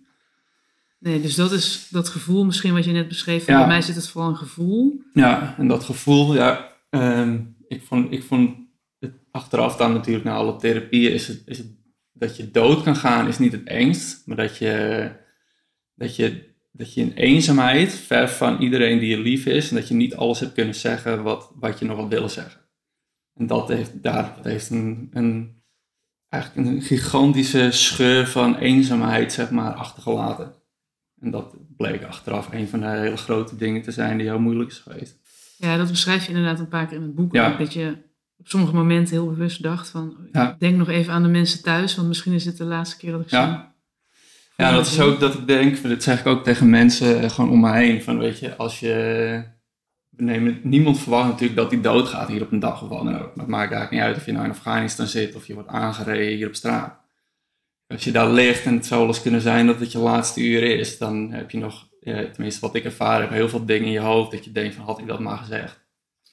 [0.98, 3.46] Nee, dus dat is dat gevoel misschien wat je net beschreef.
[3.46, 3.58] Ja.
[3.58, 5.02] Bij mij zit het vooral een gevoel.
[5.12, 8.56] Ja, en dat gevoel, ja, um, ik, vond, ik vond
[8.98, 11.76] het achteraf dan natuurlijk na alle therapieën is het, is het
[12.12, 15.10] dat je dood kan gaan is niet het engst, maar dat je,
[15.94, 19.88] dat je dat je in eenzaamheid, ver van iedereen die je lief is, en dat
[19.88, 22.60] je niet alles hebt kunnen zeggen wat, wat je nog had willen zeggen.
[23.34, 25.62] En dat heeft, daar, dat heeft een, een,
[26.28, 30.54] eigenlijk een gigantische scheur van eenzaamheid, zeg maar, achtergelaten.
[31.20, 34.70] En dat bleek achteraf een van de hele grote dingen te zijn die heel moeilijk
[34.70, 35.16] is geweest.
[35.56, 37.34] Ja, dat beschrijf je inderdaad een paar keer in het boek.
[37.34, 37.56] Ja.
[37.56, 37.96] Dat je
[38.36, 40.16] op sommige momenten heel bewust dacht van,
[40.58, 43.20] denk nog even aan de mensen thuis, want misschien is het de laatste keer dat
[43.20, 43.67] ik ja.
[44.62, 47.50] Ja, dat is ook dat ik denk, dat zeg ik ook tegen mensen eh, gewoon
[47.50, 48.02] om me heen.
[48.02, 49.56] Van weet je, als je.
[50.10, 53.34] Nemen, niemand verwacht natuurlijk dat hij doodgaat hier op een dag of wat dan ook.
[53.34, 56.36] Het maakt eigenlijk niet uit of je nou in Afghanistan zit of je wordt aangereden
[56.36, 56.98] hier op straat.
[57.86, 60.40] Als je daar ligt en het zou wel eens kunnen zijn dat het je laatste
[60.40, 63.86] uur is, dan heb je nog, ja, tenminste wat ik ervaren heb, heel veel dingen
[63.86, 65.80] in je hoofd dat je denkt van had ik dat maar gezegd.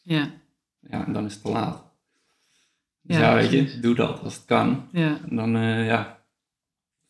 [0.03, 0.31] Ja.
[0.79, 1.83] Ja, en dan is het te laat.
[3.01, 4.87] Dus ja, weet je, doe dat als het kan.
[4.91, 5.19] Ja.
[5.29, 6.14] En dan, uh, ja,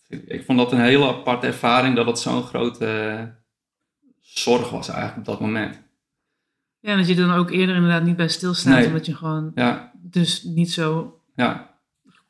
[0.07, 3.33] Ik vond dat een hele aparte ervaring dat het zo'n grote
[4.21, 5.83] zorg was eigenlijk op dat moment.
[6.79, 8.87] Ja, dat je dan ook eerder inderdaad niet bij stilstaat, Nee.
[8.87, 11.77] omdat je gewoon Ja, dus niet zo ja.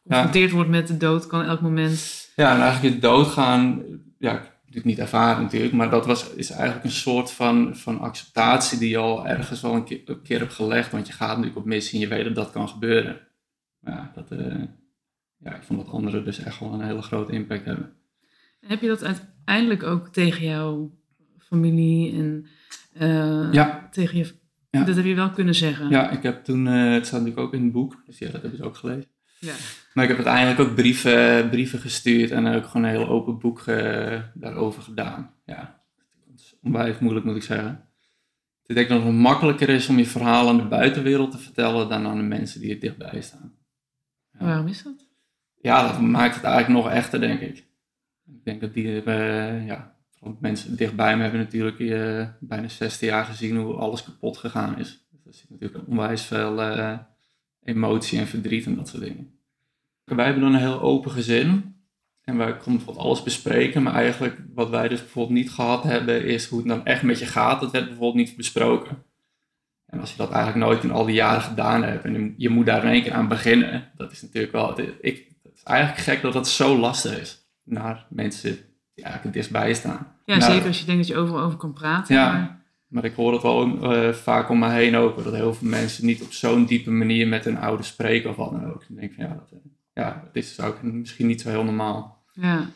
[0.03, 2.29] geconfronteerd wordt met de dood, kan elk moment.
[2.35, 3.83] Ja, en eigenlijk het doodgaan,
[4.19, 7.99] ja, ik heb niet ervaren natuurlijk, maar dat was, is eigenlijk een soort van, van
[7.99, 11.27] acceptatie die je al ergens wel een keer, een keer hebt gelegd, want je gaat
[11.29, 13.19] natuurlijk op missie en je weet dat dat kan gebeuren.
[13.81, 14.61] Ja, dat, eh,
[15.45, 17.93] ja, ik vond dat anderen dus echt wel een hele grote impact hebben.
[18.59, 20.97] Heb je dat uiteindelijk ook tegen jouw
[21.37, 22.45] familie en
[22.93, 23.87] eh, Ja.
[23.91, 24.33] tegen je.
[24.71, 24.83] Ja.
[24.83, 25.89] Dat heb je wel kunnen zeggen.
[25.89, 28.41] Ja, ik heb toen, eh, het staat natuurlijk ook in het boek, dus ja, dat
[28.41, 29.09] hebben ze ook gelezen.
[29.39, 29.53] Ja.
[29.93, 33.59] Maar ik heb uiteindelijk ook brieven, brieven gestuurd en ook gewoon een heel open boek
[33.61, 35.33] eh, daarover gedaan.
[35.45, 35.81] Ja,
[36.27, 37.89] dat is onwijs moeilijk moet ik zeggen.
[38.65, 42.05] Ik denk dat het makkelijker is om je verhaal aan de buitenwereld te vertellen dan
[42.05, 43.53] aan de mensen die er dichtbij staan.
[44.39, 44.45] Ja.
[44.45, 45.04] Waarom is dat?
[45.65, 47.57] Ja, dat maakt het eigenlijk nog echter, denk ik.
[48.27, 49.95] Ik denk dat die, eh, ja,
[50.39, 55.05] mensen dichtbij me hebben natuurlijk eh, bijna 16 jaar gezien hoe alles kapot gegaan is.
[55.11, 56.97] Dus er zit natuurlijk onwijs veel eh,
[57.63, 59.39] emotie en verdriet en dat soort dingen.
[60.03, 61.75] Wij hebben dan een heel open gezin.
[62.21, 63.83] En wij konden bijvoorbeeld alles bespreken.
[63.83, 67.19] Maar eigenlijk wat wij dus bijvoorbeeld niet gehad hebben, is hoe het dan echt met
[67.19, 67.59] je gaat.
[67.59, 69.03] Dat werd bijvoorbeeld niet besproken.
[69.85, 72.65] En als je dat eigenlijk nooit in al die jaren gedaan hebt en je moet
[72.65, 74.79] daar in één keer aan beginnen, dat is natuurlijk wel.
[75.01, 75.33] Ik,
[75.67, 78.51] eigenlijk gek dat dat zo lastig is naar mensen
[78.93, 80.07] die eigenlijk het dichtstbij staan.
[80.25, 82.15] Ja, Nou, zeker als je denkt dat je overal over kan praten.
[82.15, 82.31] Ja.
[82.31, 85.67] Maar, Maar ik hoor het wel eh, vaak om me heen ook, dat heel veel
[85.67, 88.83] mensen niet op zo'n diepe manier met hun ouders spreken of wat dan ook.
[88.87, 89.57] Dan denk ik van ja, dat, eh,
[89.93, 92.23] ja, dat is ook misschien niet zo heel normaal.
[92.33, 92.69] ja.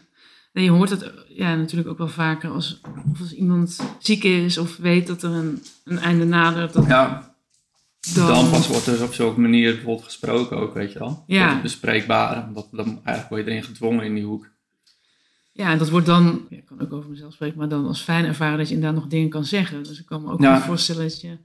[0.53, 4.57] Nee, je hoort het ja, natuurlijk ook wel vaker als, of als iemand ziek is
[4.57, 6.73] of weet dat er een, een einde nadert.
[6.73, 7.28] Dat Ja,
[8.15, 11.23] dan, dan pas wordt er op zo'n manier bijvoorbeeld gesproken ook, weet je wel.
[11.27, 11.53] Ja.
[11.53, 14.49] Het bespreekbaar, omdat dan eigenlijk word je erin gedwongen in die hoek.
[15.51, 18.01] Ja, en dat wordt dan, ja, ik kan ook over mezelf spreken, maar dan als
[18.01, 19.83] fijn ervaren dat je inderdaad nog dingen kan zeggen.
[19.83, 20.61] Dus ik kan me ook Ja.
[20.61, 21.37] voorstellen dat je...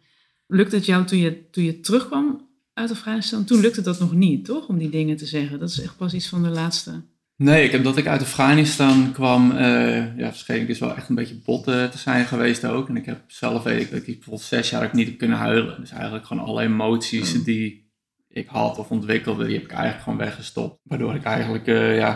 [0.46, 3.44] Lukt het jou toen je, toen je terugkwam uit Afghanistan?
[3.44, 4.68] Toen lukte dat nog niet, toch?
[4.68, 5.58] Om die dingen te zeggen.
[5.58, 7.02] Dat is echt pas iets van de laatste...
[7.36, 11.08] Nee, ik heb dat ik uit Afghanistan kwam, eh ja, scheen ik dus wel echt
[11.08, 12.88] een beetje bot eh, te zijn geweest ook.
[12.88, 15.36] En ik heb zelf weet ik dat ik bijvoorbeeld zes jaar ook niet heb kunnen
[15.36, 15.80] huilen.
[15.80, 17.42] Dus eigenlijk gewoon alle emoties Mm.
[17.44, 17.92] die
[18.28, 20.80] ik had of ontwikkelde, die heb ik eigenlijk gewoon weggestopt.
[20.82, 22.06] Waardoor ik eigenlijk, eh, ja,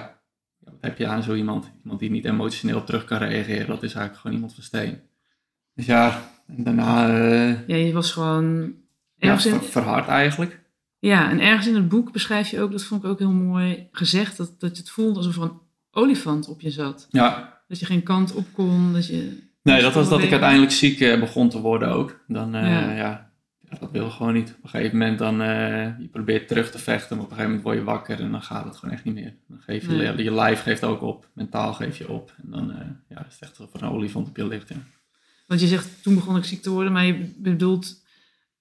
[0.59, 1.70] ja, wat heb je aan zo iemand?
[1.83, 5.00] Iemand die niet emotioneel terug kan reageren, dat is eigenlijk gewoon iemand van steen.
[5.74, 8.74] Dus ja, en daarna eh Ja, je was gewoon...
[9.16, 10.61] ja, ver- verhard eigenlijk.
[10.99, 13.89] Ja, en ergens in het boek beschrijf je ook, dat vond ik ook heel mooi
[13.93, 15.59] gezegd, dat, dat je het voelde alsof er een
[15.91, 17.07] olifant op je zat.
[17.11, 19.47] Ja, Dat je geen kant op kon, dat je...
[19.63, 22.21] Nee, dat was dat ik uiteindelijk ziek eh, begon te worden ook.
[22.27, 23.31] Dan, eh, Ja.
[23.79, 24.49] dat wil gewoon niet.
[24.57, 27.57] Op een gegeven moment dan, eh, je probeert terug te vechten, maar op een gegeven
[27.57, 29.35] moment word je wakker en dan gaat het gewoon echt niet meer.
[29.49, 30.23] Dan geef je, Nee.
[30.25, 32.35] je lijf geeft ook op, mentaal geef je op.
[32.43, 32.75] En dan
[33.09, 34.69] ja, is het echt alsof er een olifant op je ligt.
[34.69, 34.77] Ja.
[35.47, 38.05] Want je zegt, toen begon ik ziek te worden, maar je bedoelt,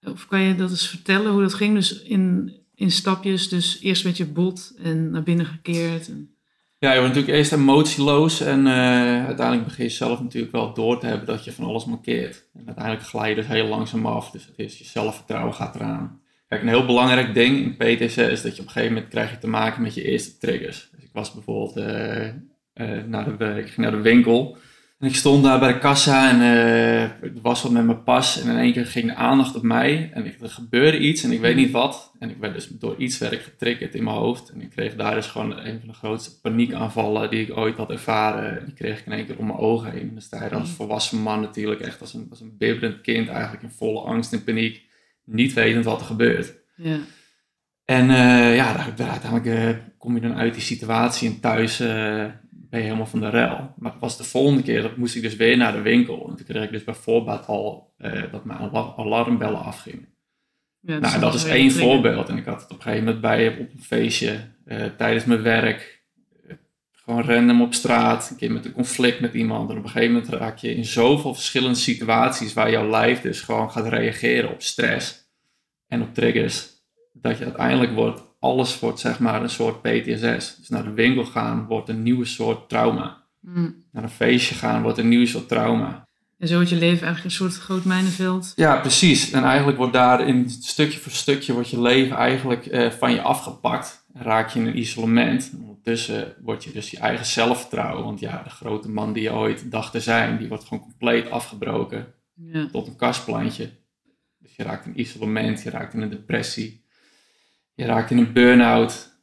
[0.03, 1.73] of kan je dat eens vertellen hoe dat ging?
[1.73, 6.07] Dus in, in stapjes, dus eerst werd je bot en naar binnen gekeerd.
[6.07, 6.35] En,
[6.79, 10.99] Ja, je wordt natuurlijk eerst emotieloos en eh, uiteindelijk begin je zelf natuurlijk wel door
[10.99, 12.49] te hebben dat je van alles mankeert.
[12.53, 16.21] En uiteindelijk glij je dus heel langzaam af, dus het is je zelfvertrouwen gaat eraan.
[16.47, 19.31] Kijk, een heel belangrijk ding in PTSS is dat je op een gegeven moment krijg
[19.31, 20.89] je te maken met je eerste triggers.
[20.91, 22.27] Dus ik was bijvoorbeeld eh,
[22.73, 24.57] eh, naar, de, ik ging naar de winkel
[24.99, 28.49] en ik stond daar bij de kassa en ik was wat met mijn pas en
[28.49, 31.39] in één keer ging de aandacht op mij en ik, er gebeurde iets en ik
[31.39, 32.07] weet niet wat.
[32.19, 34.95] En ik werd dus door iets werd ik getriggerd in mijn hoofd en ik kreeg
[34.95, 38.65] daar dus gewoon een van de grootste paniekaanvallen die ik ooit had ervaren.
[38.65, 40.01] Die kreeg ik in één keer om mijn ogen heen.
[40.01, 43.27] En dan sta je als volwassen man natuurlijk echt als een, als een bibberend kind
[43.27, 44.81] eigenlijk in volle angst en paniek,
[45.23, 46.53] niet wetend wat er gebeurt.
[46.75, 46.99] ja.
[47.85, 51.79] En eh, ja, daar, uiteindelijk eh, kom je dan uit die situatie en thuis
[52.69, 53.73] ben je helemaal van de rel.
[53.77, 56.27] Maar was de volgende keer, dat moest ik dus weer naar de winkel.
[56.29, 60.07] En toen kreeg ik dus bij voorbaat al eh, dat mijn alar- alarmbellen afgingen.
[60.81, 62.29] ja nou, dat is één voorbeeld.
[62.29, 65.41] En ik had het op een gegeven moment bij op een feestje, eh, tijdens mijn
[65.41, 65.95] werk.
[66.91, 69.69] gewoon random op straat, een keer met een conflict met iemand.
[69.69, 73.41] En op een gegeven moment raak je in zoveel verschillende situaties waar jouw lijf dus
[73.41, 75.31] gewoon gaat reageren op stress
[75.87, 76.67] en op triggers.
[77.13, 80.55] Dat je uiteindelijk wordt, alles wordt zeg maar een soort PTSS.
[80.57, 83.23] Dus naar de winkel gaan wordt een nieuwe soort trauma.
[83.39, 83.83] Mm.
[83.91, 86.05] Naar een feestje gaan wordt een nieuwe soort trauma.
[86.37, 88.53] En zo wordt je leven eigenlijk een soort groot mijnenveld.
[88.55, 89.31] Ja, precies.
[89.31, 93.21] En eigenlijk wordt daar in stukje voor stukje wordt je leven eigenlijk eh, van je
[93.21, 94.05] afgepakt.
[94.13, 95.49] En raak je in een isolement.
[95.53, 98.03] En ondertussen word je dus je eigen zelfvertrouwen.
[98.03, 101.29] Want ja, de grote man die je ooit dacht te zijn, die wordt gewoon compleet
[101.29, 102.67] afgebroken Ja.
[102.71, 103.69] tot een kastplantje.
[104.37, 106.85] Dus je raakt in isolement, je raakt in een depressie.
[107.77, 109.19] Je raakt in een burn-out.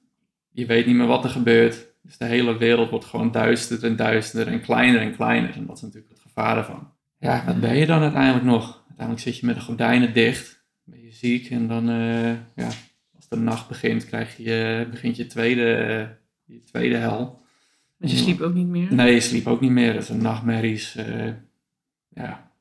[0.50, 1.86] Je weet niet meer wat er gebeurt.
[2.02, 5.54] Dus de hele wereld wordt gewoon duisterder en duisterder en kleiner en kleiner.
[5.54, 6.92] En dat is natuurlijk het gevaar ervan.
[7.18, 8.82] Ja, wat ben je dan uiteindelijk nog?
[8.86, 12.68] Uiteindelijk zit je met de gordijnen dicht, ben je ziek en dan, uh, ja,
[13.14, 15.86] als de nacht begint, krijg je, begint je tweede,
[16.46, 17.42] uh, je tweede hel.
[17.98, 18.94] Dus je sliep ook niet meer?
[18.94, 19.92] Nee, je sliep ook niet meer.
[19.92, 20.96] Dat zijn nachtmerries.
[20.96, 21.32] Uh,
[22.08, 22.52] ja,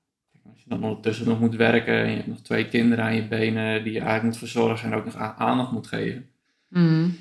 [0.52, 3.28] als je dan ondertussen nog moet werken en je hebt nog twee kinderen aan je
[3.28, 6.26] benen die je eigenlijk moet verzorgen en ook nog aandacht moet geven.
[6.70, 7.16] Mm.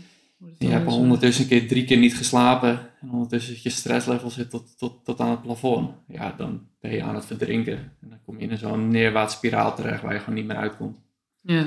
[0.59, 4.51] Je hebt al ondertussen een keer drie keer niet geslapen en ondertussen je stresslevel zit
[4.51, 5.91] tot, tot, tot aan het plafond.
[6.09, 7.93] Ja, dan ben je aan het verdrinken.
[8.01, 10.99] En dan kom je in zo'n neerwaarts spiraal terecht waar je gewoon niet meer uitkomt.
[11.41, 11.67] Ja.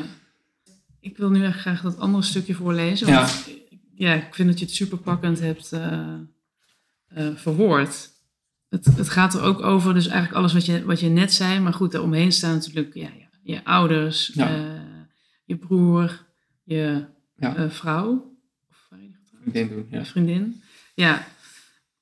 [0.99, 3.13] Ik wil nu echt graag dat andere stukje voorlezen.
[3.13, 3.53] Want ja.
[3.93, 6.13] ja ik vind dat je het super pakkend hebt uh,
[7.17, 8.09] uh, verwoord.
[8.75, 11.59] Het, het gaat er ook over, dus eigenlijk alles wat je, wat je net zei.
[11.59, 14.57] Maar goed, daaromheen staan natuurlijk ja, ja, je ouders, ja.
[14.57, 14.81] uh,
[15.45, 16.25] je broer,
[16.63, 17.05] je
[17.69, 18.37] vrouw.
[19.41, 20.05] Vriendin doen, ja.
[20.05, 20.61] Vriendin.
[20.95, 21.27] Ja.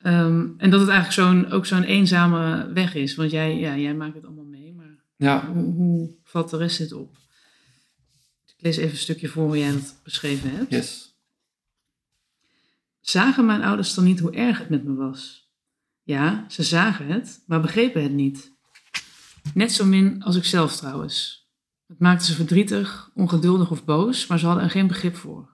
[0.06, 3.16] Um, en dat het eigenlijk zo'n, ook zo'n eenzame weg is.
[3.16, 5.52] Want jij, ja, jij maakt het allemaal mee, maar ja.
[5.54, 7.18] hoe, hoe valt de rest dit op?
[8.46, 10.72] Ik lees even een stukje voor hoe jij dat beschreven hebt.
[10.72, 11.18] Yes.
[13.02, 15.43] Zagen mijn ouders dan niet hoe erg het met me was?
[16.04, 18.52] Ja, ze zagen het, maar begrepen het niet.
[19.54, 21.48] Net zo min als ik zelf trouwens.
[21.88, 25.50] Het maakte ze verdrietig, ongeduldig of boos, maar ze hadden er geen begrip voor.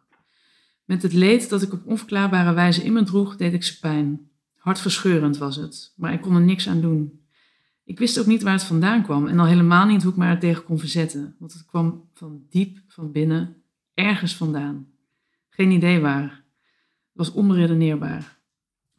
[0.85, 4.29] Met het leed dat ik op onverklaarbare wijze in me droeg, deed ik ze pijn.
[4.55, 7.21] Hartverscheurend was het, maar ik kon er niks aan doen.
[7.83, 10.25] Ik wist ook niet waar het vandaan kwam en al helemaal niet hoe ik me
[10.25, 13.55] er tegen kon verzetten, want het kwam van diep van binnen,
[13.93, 14.87] ergens vandaan.
[15.49, 16.29] Geen idee waar.
[16.31, 18.38] Het was onberedeneerbaar.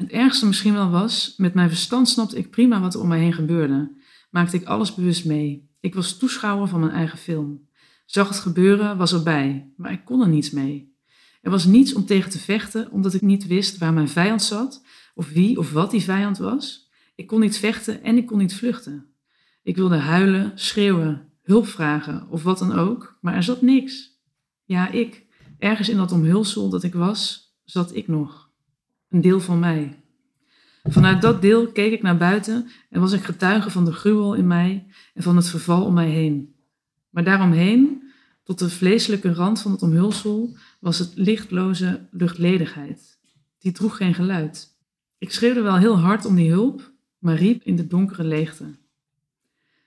[0.00, 3.18] Het ergste misschien wel was, met mijn verstand snapte ik prima wat er om mij
[3.18, 3.92] heen gebeurde.
[4.30, 5.70] Maakte ik alles bewust mee.
[5.80, 7.68] Ik was toeschouwer van mijn eigen film.
[8.06, 10.94] Zag het gebeuren, was erbij, maar ik kon er niets mee.
[11.42, 14.84] Er was niets om tegen te vechten, omdat ik niet wist waar mijn vijand zat,
[15.14, 16.90] of wie of wat die vijand was.
[17.14, 19.06] Ik kon niet vechten en ik kon niet vluchten.
[19.62, 24.20] Ik wilde huilen, schreeuwen, hulp vragen of wat dan ook, maar er zat niks.
[24.64, 25.26] Ja, ik,
[25.58, 28.49] ergens in dat omhulsel dat ik was, zat ik nog.
[29.10, 30.02] Een deel van mij.
[30.82, 34.46] Vanuit dat deel keek ik naar buiten en was ik getuige van de gruwel in
[34.46, 36.54] mij en van het verval om mij heen.
[37.10, 38.02] Maar daaromheen,
[38.42, 43.18] tot de vleeselijke rand van het omhulsel, was het lichtloze luchtledigheid.
[43.58, 44.78] Die droeg geen geluid.
[45.18, 48.64] Ik schreeuwde wel heel hard om die hulp, maar riep in de donkere leegte.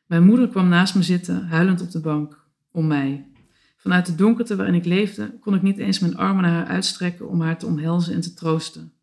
[0.06, 3.28] Mijn moeder kwam naast me zitten, huilend op de bank, om mij.
[3.78, 7.30] Vanuit de donkerte waarin ik leefde, kon ik niet eens mijn armen naar haar uitstrekken
[7.30, 8.94] om haar te omhelzen en te troosten.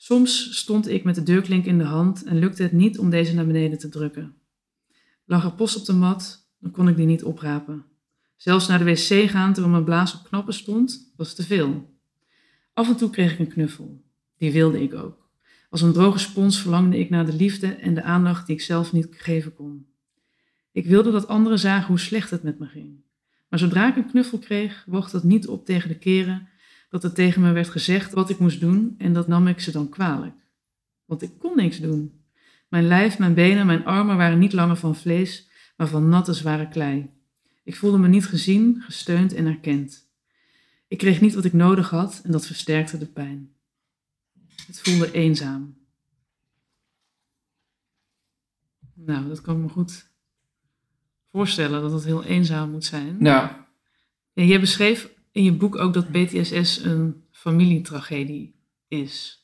[0.00, 3.34] Soms stond ik met de deurklink in de hand en lukte het niet om deze
[3.34, 4.34] naar beneden te drukken.
[5.24, 7.84] Lag er post op de mat, dan kon ik die niet oprapen.
[8.36, 11.94] Zelfs naar de wc gaan terwijl mijn blaas op knappen stond, was te veel.
[12.72, 14.02] Af en toe kreeg ik een knuffel.
[14.36, 15.30] Die wilde ik ook.
[15.70, 18.92] Als een droge spons verlangde ik naar de liefde en de aandacht die ik zelf
[18.92, 19.86] niet geven kon.
[20.72, 23.00] Ik wilde dat anderen zagen hoe slecht het met me ging.
[23.48, 26.48] Maar zodra ik een knuffel kreeg, woog dat niet op tegen de keren
[26.88, 29.70] dat er tegen me werd gezegd wat ik moest doen en dat nam ik ze
[29.70, 30.36] dan kwalijk.
[31.04, 32.22] Want ik kon niks doen.
[32.68, 36.68] Mijn lijf, mijn benen, mijn armen waren niet langer van vlees, maar van natte zware
[36.68, 37.10] klei.
[37.64, 40.08] Ik voelde me niet gezien, gesteund en erkend.
[40.88, 43.52] Ik kreeg niet wat ik nodig had en dat versterkte de pijn.
[44.66, 45.76] Het voelde eenzaam.
[48.94, 50.10] Nou, dat kan ik me goed
[51.30, 53.16] voorstellen dat het heel eenzaam moet zijn.
[53.20, 53.68] Ja.
[54.32, 58.54] En jij beschreef in je boek ook dat PTSS een familietragedie
[58.88, 59.42] is.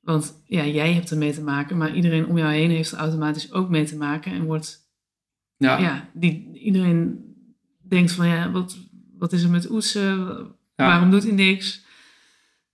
[0.00, 3.52] Want ja, jij hebt ermee te maken, maar iedereen om jou heen heeft er automatisch
[3.52, 4.88] ook mee te maken en wordt.
[5.56, 5.78] Ja.
[5.78, 7.34] ja die, iedereen
[7.88, 8.78] denkt van ja, wat,
[9.18, 10.46] wat is er met Oetsen?
[10.76, 11.84] Waarom doet hij niks?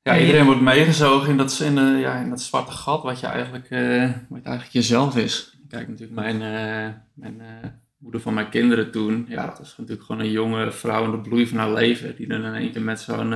[0.02, 3.26] Ja, iedereen wordt meegezogen in dat, in, de, ja, in dat zwarte gat wat je
[3.26, 5.58] eigenlijk, uh, wat eigenlijk jezelf is.
[5.68, 10.06] Kijk, natuurlijk mijn, uh, mijn uh, moeder van mijn kinderen toen, ja, dat was natuurlijk
[10.06, 12.82] gewoon een jonge vrouw in de bloei van haar leven, die dan in één keer
[12.82, 13.32] met zo'n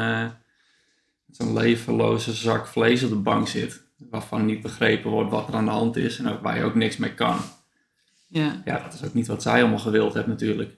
[1.30, 5.64] zo'n levenloze zak vlees op de bank zit, waarvan niet begrepen wordt wat er aan
[5.64, 7.38] de hand is en ook waar je ook niks mee kan.
[8.26, 8.62] Ja.
[8.64, 10.76] ja, dat is ook niet wat zij allemaal gewild heeft natuurlijk.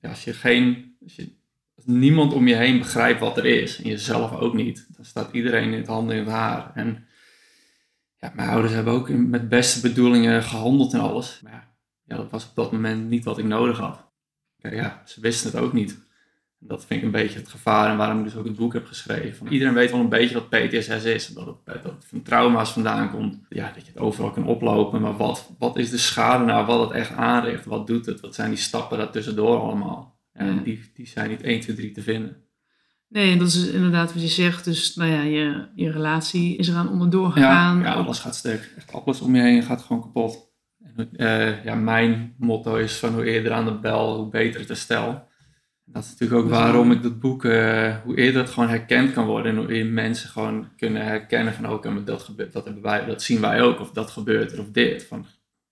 [0.00, 1.28] Ja, als je geen, als je,
[1.76, 5.32] als niemand om je heen begrijpt wat er is, en jezelf ook niet, dan staat
[5.32, 6.72] iedereen in het handen in het haar.
[6.74, 7.06] En
[8.20, 11.40] ja, mijn ouders hebben ook met beste bedoelingen gehandeld en alles.
[11.42, 11.73] Maar ja,
[12.04, 14.12] ja, dat was op dat moment niet wat ik nodig had.
[14.56, 16.02] Ja, ja, ze wisten het ook niet.
[16.58, 18.86] Dat vind ik een beetje het gevaar en waarom ik dus ook het boek heb
[18.86, 19.36] geschreven.
[19.36, 21.26] Van, iedereen weet wel een beetje wat PTSS is.
[21.26, 23.38] Dat het, dat het van trauma's vandaan komt.
[23.48, 25.00] Ja, dat je het overal kan oplopen.
[25.00, 26.66] Maar wat, wat is de schade nou?
[26.66, 27.64] Wat het echt aanricht?
[27.64, 28.20] Wat doet het?
[28.20, 30.18] Wat zijn die stappen daartussendoor allemaal?
[30.32, 32.36] En die, die zijn niet 1, 2, 3 te vinden.
[33.08, 34.64] Nee, dat is inderdaad wat je zegt.
[34.64, 37.78] Dus nou ja, je, je relatie is eraan onderdoor gegaan.
[37.78, 38.72] Ja, ja, alles gaat stuk.
[38.76, 40.52] Echt alles om je heen gaat gewoon kapot.
[41.16, 45.28] Eh, ja, mijn motto is van hoe eerder aan de bel, hoe beter het herstel.
[45.84, 49.26] Dat is natuurlijk ook waarom ik dat boek, eh, hoe eerder het gewoon herkend kan
[49.26, 53.04] worden en hoe mensen gewoon kunnen herkennen van oké, maar dat, gebeurt, dat, hebben wij,
[53.04, 55.04] dat zien wij ook, of dat gebeurt er of dit.
[55.04, 55.26] Van,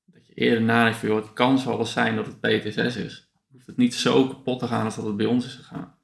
[0.04, 3.30] dat je eerder nadenkt van joh, het kan zo alles zijn dat het PTSS is.
[3.52, 5.94] Hoeft het niet zo kapot te gaan als dat het bij ons is gegaan.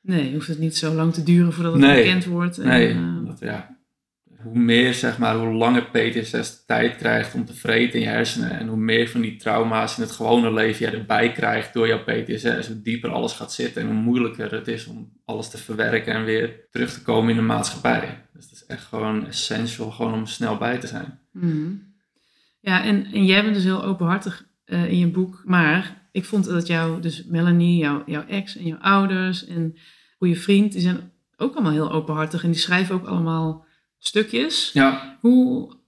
[0.00, 2.58] Nee, hoeft het niet zo lang te duren voordat het herkend wordt.
[2.58, 3.79] En, nee, uh, dat, ja,
[4.42, 8.50] hoe meer, zeg maar, hoe langer PTSS tijd krijgt om te vreten in je hersenen
[8.50, 12.04] en hoe meer van die trauma's in het gewone leven je erbij krijgt door jouw
[12.04, 16.14] PTSS, hoe dieper alles gaat zitten en hoe moeilijker het is om alles te verwerken
[16.14, 18.24] en weer terug te komen in de maatschappij.
[18.32, 21.18] Dus het is echt gewoon essential gewoon om snel bij te zijn.
[21.32, 21.72] Mhm.
[22.60, 26.44] Ja, en, en jij bent dus heel openhartig uh, in je boek, maar ik vond
[26.44, 29.76] dat jou, dus Melanie, jouw, jouw ex en jouw ouders en
[30.18, 33.68] goede vriend, die zijn ook allemaal heel openhartig en die schrijven ook allemaal
[34.00, 34.70] stukjes.
[34.72, 35.16] Ja.
[35.20, 35.78] Hoe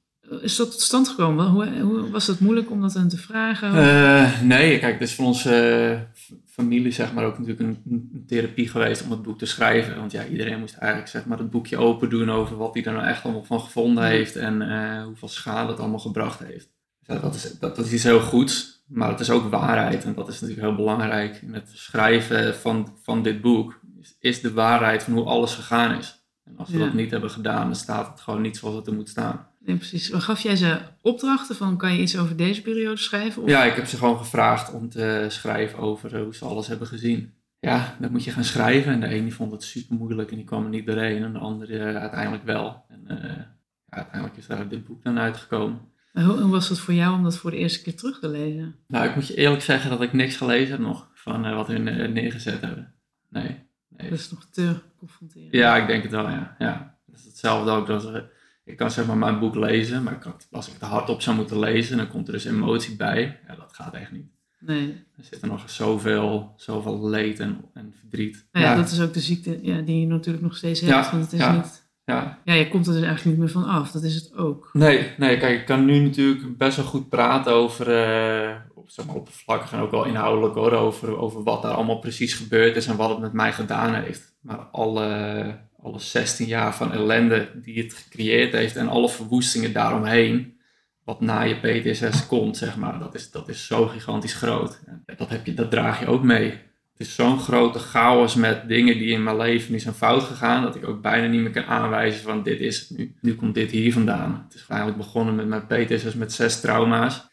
[0.40, 1.46] is dat tot stand gekomen?
[1.46, 3.75] Hoe, hoe was het moeilijk om dat aan te vragen?
[3.75, 6.07] Uh, nee, kijk, het is voor onze
[6.46, 9.96] familie zeg maar ook natuurlijk een, een, therapie geweest om het boek te schrijven.
[9.96, 12.92] Want ja, iedereen moest eigenlijk zeg maar het boekje open doen over wat hij er
[12.92, 16.68] nou echt allemaal van gevonden heeft en uh, hoeveel schade het allemaal gebracht heeft.
[17.07, 20.14] Dus dat, is, dat, dat is iets heel goeds, maar het is ook waarheid en
[20.14, 23.81] dat is natuurlijk heel belangrijk in het schrijven van, van dit boek.
[24.01, 26.21] Is, is de waarheid van hoe alles gegaan is.
[26.52, 28.94] En als we dat niet hebben gedaan, dan staat het gewoon niet zoals het er
[28.94, 29.46] moet staan.
[29.58, 30.10] Nee, precies.
[30.10, 33.42] Maar gaf jij ze opdrachten van, kan je iets over deze periode schrijven?
[33.42, 33.48] Of?
[33.48, 37.32] Ja, ik heb ze gewoon gevraagd om te schrijven over hoe ze alles hebben gezien.
[37.60, 38.92] Ja, dan moet je gaan schrijven.
[38.92, 41.22] En de ene vond het super moeilijk en die kwam er niet doorheen.
[41.22, 42.84] En de andere uh, uiteindelijk wel.
[42.88, 43.56] En uh, ja,
[43.88, 45.80] uiteindelijk is daar dit boek dan uitgekomen.
[46.12, 48.74] Hoe, hoe, was het voor jou om dat voor de eerste keer terug te lezen?
[48.88, 51.66] Nou, ik moet je eerlijk zeggen dat ik niks gelezen heb nog van uh, wat
[51.66, 52.94] hun neergezet hebben.
[53.28, 53.58] Nee.
[53.88, 54.10] nee.
[54.10, 54.74] Dat is nog te
[55.06, 55.52] confronterend.
[55.52, 56.54] Ja, ik denk het wel, ja.
[56.58, 56.96] ja.
[57.06, 57.86] Dat is hetzelfde ook.
[57.86, 58.24] Dat,
[58.64, 60.18] ik kan zeg maar mijn boek lezen, maar
[60.50, 63.40] als ik het hardop zou moeten lezen, dan komt er dus emotie bij.
[63.46, 64.30] Ja, dat gaat echt niet.
[64.60, 65.04] Nee.
[65.16, 68.46] Er zit er nog zoveel, zoveel leed en, en verdriet.
[68.52, 70.92] Nou ja, ja, dat is ook de ziekte ja, die je natuurlijk nog steeds hebt.
[70.92, 71.90] Ja, want het is ja, niet...
[72.04, 72.38] Ja.
[72.44, 73.90] ja, je komt er dus eigenlijk niet meer van af.
[73.90, 74.70] Dat is het ook.
[74.72, 79.14] Nee, nee kijk, ik kan nu natuurlijk best wel goed praten over, uh, zeg maar
[79.14, 82.96] oppervlakkig en ook wel inhoudelijk hoor, over, over wat daar allemaal precies gebeurd is en
[82.96, 84.32] wat het met mij gedaan heeft.
[84.42, 90.61] Maar alle, alle 16 jaar van ellende die het gecreëerd heeft en alle verwoestingen daaromheen,
[91.05, 94.81] wat na je PTSS komt, zeg maar, dat is, dat is zo gigantisch groot.
[95.16, 96.50] Dat, heb je, dat draag je ook mee.
[96.92, 100.62] Het is zo'n grote chaos met dingen die in mijn leven nu zijn fout gegaan,
[100.62, 103.16] dat ik ook bijna niet meer kan aanwijzen van dit is nu.
[103.20, 104.44] Nu komt dit hier vandaan.
[104.44, 107.31] Het is eigenlijk begonnen met mijn PTSS met zes trauma's.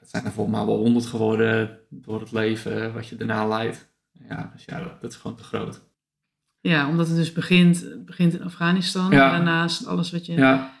[0.00, 3.90] Dat zijn er volgens mij wel honderd geworden door het leven wat je daarna leidt.
[4.28, 5.82] Ja, dus ja, dat is gewoon te groot.
[6.62, 9.10] Ja, omdat het dus begint, begint in Afghanistan.
[9.10, 9.30] Ja.
[9.30, 10.72] Daarnaast alles wat je Ja,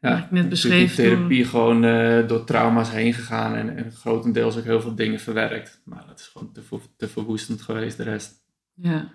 [0.00, 0.28] ja.
[0.30, 0.98] net beschreef.
[0.98, 5.20] in therapie gewoon eh, door trauma's heen gegaan en, en grotendeels ook heel veel dingen
[5.20, 5.80] verwerkt.
[5.84, 8.34] Maar dat is gewoon te, ver- te verwoestend geweest, de rest.
[8.74, 9.12] Ja.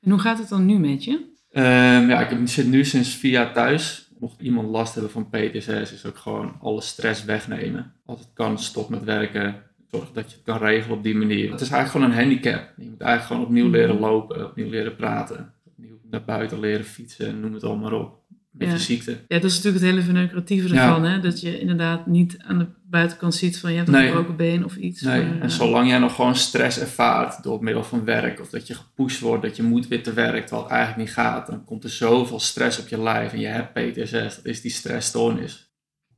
[0.00, 1.30] En hoe gaat het dan nu met je?
[1.50, 4.10] Ehm, ja, ik zit nu sinds vier jaar thuis.
[4.18, 7.92] Mocht iemand last hebben van PTSS, is ook gewoon alle stress wegnemen.
[8.04, 9.62] Als het kan, stop met werken.
[9.96, 11.50] Zorg dat je het kan regelen op die manier.
[11.50, 12.72] Het is eigenlijk gewoon een handicap.
[12.76, 15.52] Je moet eigenlijk gewoon opnieuw leren lopen, opnieuw leren praten.
[15.66, 18.20] Opnieuw naar buiten leren fietsen, noem het allemaal maar op.
[18.50, 18.72] Met Ja.
[18.74, 19.10] je ziekte.
[19.10, 20.82] Ja, dat is natuurlijk het hele verneukeratieve Ja.
[20.86, 21.04] ervan.
[21.04, 21.20] Hè?
[21.20, 24.06] Dat je inderdaad niet aan de buitenkant ziet van je hebt een Nee.
[24.06, 25.00] gebroken been of iets.
[25.02, 28.48] Nee, maar, en eh, zolang jij nog gewoon stress ervaart door middel van werk, of
[28.50, 31.46] dat je gepusht wordt, dat je moet weer te werk, terwijl het eigenlijk niet gaat,
[31.46, 34.70] dan komt er zoveel stress op je lijf en je hebt PTSS, dat is die
[34.70, 35.70] stressstoornis.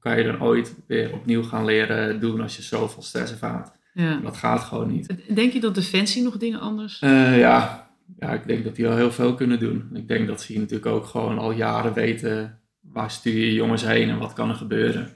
[0.05, 3.73] Kan je dan ooit weer opnieuw gaan leren doen als je zoveel stress ervaart?
[3.95, 4.17] ja.
[4.17, 5.35] Dat gaat gewoon niet.
[5.35, 7.01] Denk je dat Defensie nog dingen anders...
[7.01, 7.91] Eh, ja.
[8.19, 9.91] ja, ik denk dat die al heel veel kunnen doen.
[9.93, 13.87] Ik denk dat ze hier natuurlijk ook gewoon al jaren weten waar stuur je jongens
[13.87, 15.09] heen en wat kan er gebeuren.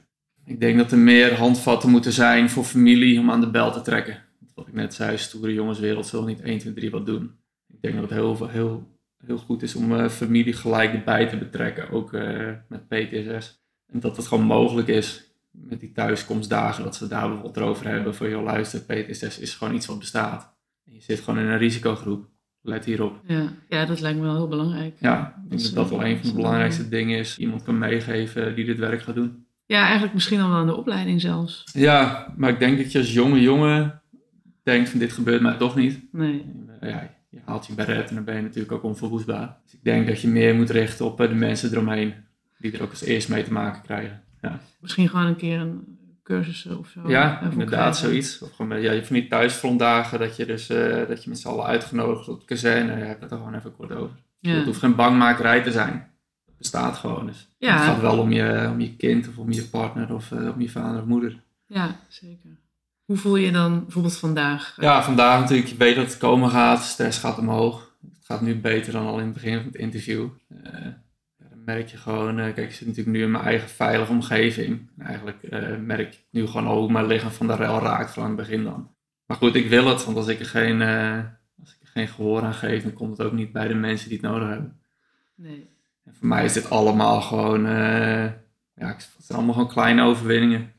[0.45, 3.81] Ik denk dat er meer handvatten moeten zijn voor familie om aan de bel te
[3.81, 4.23] trekken.
[4.55, 7.33] Wat ik net zei, stoere jongenswereld zullen niet 1, 2, 3 wat doen.
[7.67, 11.37] Ik denk dat het heel, heel, heel goed is om eh, familie gelijk erbij te
[11.37, 13.58] betrekken, ook eh, met PTSS.
[13.93, 18.15] En dat het gewoon mogelijk is met die thuiskomstdagen, dat ze daar bijvoorbeeld erover hebben
[18.15, 20.55] van, joh luister, PTSS is gewoon iets wat bestaat.
[20.85, 22.27] En je zit gewoon in een risicogroep.
[22.63, 23.21] Let hierop.
[23.27, 23.53] Ja.
[23.69, 24.97] ja, dat lijkt me wel heel belangrijk.
[24.99, 27.39] Ja, ik denk Dat dat wel een van de belangrijkste dingen is.
[27.39, 29.47] Iemand kan meegeven die dit werk gaat doen.
[29.67, 31.65] Ja, eigenlijk misschien al wel aan de opleiding zelfs.
[31.73, 34.03] Ja, maar ik denk dat je als jonge jongen
[34.63, 36.13] denkt van dit gebeurt mij toch niet.
[36.13, 36.45] Nee.
[36.81, 39.59] Ja, je haalt je beret en dan ben je natuurlijk ook onverwoestbaar.
[39.65, 42.15] Dus ik denk dat je meer moet richten op eh, de mensen eromheen.
[42.59, 44.23] Die er ook als eerst mee te maken krijgen.
[44.41, 47.09] Ja, Misschien gewoon een keer een cursus of zo.
[47.09, 47.95] ja inderdaad krijgen.
[47.95, 48.43] zoiets.
[48.43, 51.39] Of gewoon, met- ja, je hebt die thuisfrontdagen dat je dus eh, dat je met
[51.39, 52.93] z'n allen uitgenodigd wordt op de kazerne.
[52.93, 54.17] Ja, ik heb het er gewoon even kort over.
[54.41, 54.51] Ja.
[54.55, 55.93] Het hoeft geen bangmakerij te zijn.
[56.47, 57.27] Het bestaat gewoon.
[57.27, 57.75] Dus Ja.
[57.77, 60.61] Het gaat wel om je, om je kind of om je partner of eh, om
[60.61, 61.41] je vader of moeder.
[61.67, 62.51] Ja, zeker.
[63.05, 64.77] Hoe voel je je dan bijvoorbeeld vandaag?
[64.81, 67.93] Ja, vandaag natuurlijk, je weet dat het komen gaat, stress gaat omhoog.
[68.03, 70.29] Het gaat nu beter dan al in het begin van het interview.
[70.63, 70.73] Eh,
[71.75, 74.89] merk je gewoon, eh, kijk, ik zit natuurlijk nu in mijn eigen veilige omgeving.
[74.99, 78.25] En eigenlijk eh, merk ik nu gewoon hoe mijn lichaam van de rel raakt van
[78.25, 78.91] het begin dan.
[79.27, 81.19] Maar goed, ik wil het, want als ik er geen, eh,
[81.61, 84.09] als ik er geen gehoor aan geef, dan komt het ook niet bij de mensen
[84.09, 84.81] die het nodig hebben.
[85.35, 85.69] Nee.
[86.05, 90.73] En voor mij is dit allemaal gewoon, ja, het zijn allemaal gewoon kleine overwinningen.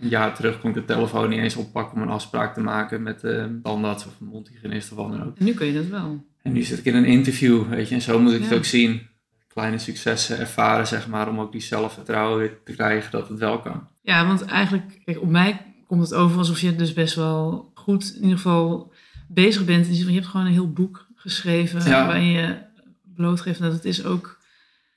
[0.00, 3.02] Een jaar terug kon ik de telefoon niet eens oppakken om een afspraak te maken
[3.02, 5.36] met een tandarts of een mondhygiënist of wat dan ook.
[5.36, 6.24] En nu kun je dat wel.
[6.42, 8.64] En nu zit ik in een interview, weet je, en zo moet ik het ook
[8.64, 9.08] zien.
[9.52, 13.58] Kleine successen ervaren, zeg maar, om ook die zelfvertrouwen weer te krijgen dat het wel
[13.60, 13.88] kan.
[14.02, 18.12] Ja, want eigenlijk, kijk, op mij komt het over alsof je dus best wel goed
[18.16, 18.92] in ieder geval
[19.28, 19.86] bezig bent.
[19.86, 22.06] In Je hebt gewoon een heel boek geschreven Ja.
[22.06, 22.56] waarin je
[23.14, 24.38] blootgeeft dat het is ook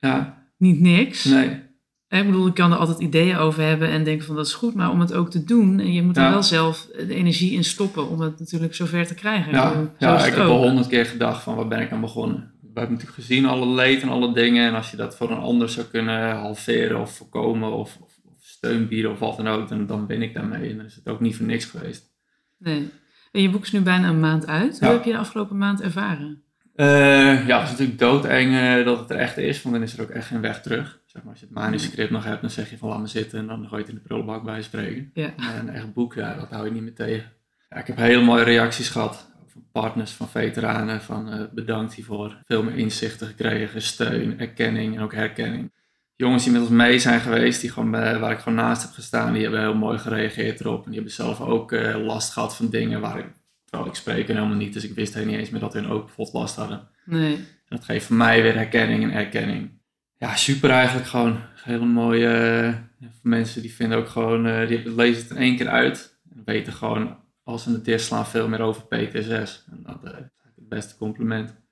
[0.00, 1.24] Ja, niet niks.
[1.24, 1.62] nee,
[2.08, 4.74] Ik bedoel, ik kan er altijd ideeën over hebben en denken van dat is goed,
[4.74, 7.64] maar om het ook te doen, en je moet er wel zelf de energie in
[7.64, 9.52] stoppen om het natuurlijk zover te krijgen.
[9.52, 12.52] Ja, bedoel, ja ik heb al honderd keer gedacht van waar ben ik aan begonnen.
[12.74, 14.66] We hebben natuurlijk gezien alle leed en alle dingen.
[14.66, 18.38] En als je dat voor een ander zou kunnen halveren of voorkomen of, of, of
[18.40, 20.70] steun bieden of wat dan ook, dan, dan ben ik daarmee.
[20.70, 22.12] En dan is het ook niet voor niks geweest.
[22.58, 22.90] Nee.
[23.32, 24.78] En je boek is nu bijna een maand uit.
[24.78, 24.86] Ja.
[24.86, 26.42] Hoe heb je de afgelopen maand ervaren?
[26.74, 29.96] Eh, ja, het is natuurlijk doodeng eh, dat het er echt is, want dan is
[29.96, 31.00] er ook echt geen weg terug.
[31.06, 33.38] Zeg maar, als je het manuscript nog hebt, dan zeg je van laat me zitten
[33.38, 35.10] en dan gooi je het in de prullenbak bij spreken.
[35.14, 35.32] Ja.
[35.36, 37.32] Maar een echt boek, ja, dat hou je niet meer tegen.
[37.70, 39.32] Ja, ik heb hele mooie reacties gehad.
[39.54, 42.42] Van partners, van veteranen, van eh, bedankt hiervoor.
[42.46, 45.72] Veel meer inzichten gekregen, steun, erkenning en ook herkenning.
[46.16, 48.90] Jongens die met ons mee zijn geweest, die gewoon, eh, waar ik gewoon naast heb
[48.90, 50.78] gestaan, die hebben heel mooi gereageerd erop.
[50.78, 53.26] En die hebben zelf ook eh, last gehad van dingen waar ik,
[53.64, 55.88] terwijl ik spreek hen helemaal niet, dus ik wist helemaal niet eens meer dat hun
[55.88, 56.88] ook bijvoorbeeld last hadden.
[57.04, 57.34] Nee.
[57.36, 59.70] En dat geeft voor mij weer herkenning en erkenning.
[60.16, 61.38] Ja, super eigenlijk gewoon.
[61.62, 66.18] Hele mooie voor mensen die vinden ook gewoon, die lezen het in één keer uit.
[66.34, 69.64] En weten gewoon, als het slaan veel meer over PTSS.
[69.70, 70.26] En dat eh, is
[70.56, 71.62] het beste compliment.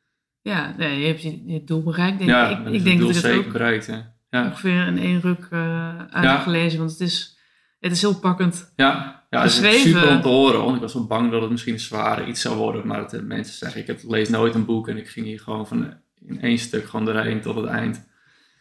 [0.43, 2.59] Ja, nee, je hebt je, je doel bereikt, denk ja, ik.
[2.59, 3.87] Ik, denk dat doel het zeker ook bereikt.
[3.87, 4.01] Hè.
[4.31, 6.33] Ja, ongeveer in één ruk eh uit Ja.
[6.33, 7.39] heb gelezen, want het is,
[7.81, 8.73] het is heel pakkend.
[8.77, 10.63] ja, ja het is super om te horen.
[10.63, 12.87] Want ik was wel bang dat het misschien een zware iets zou worden.
[12.87, 14.89] Maar dat, eh, mensen zeggen, ik heb, lees nooit een boek.
[14.89, 15.95] En ik ging hier gewoon van
[16.27, 18.11] in één stuk gewoon erheen tot het eind.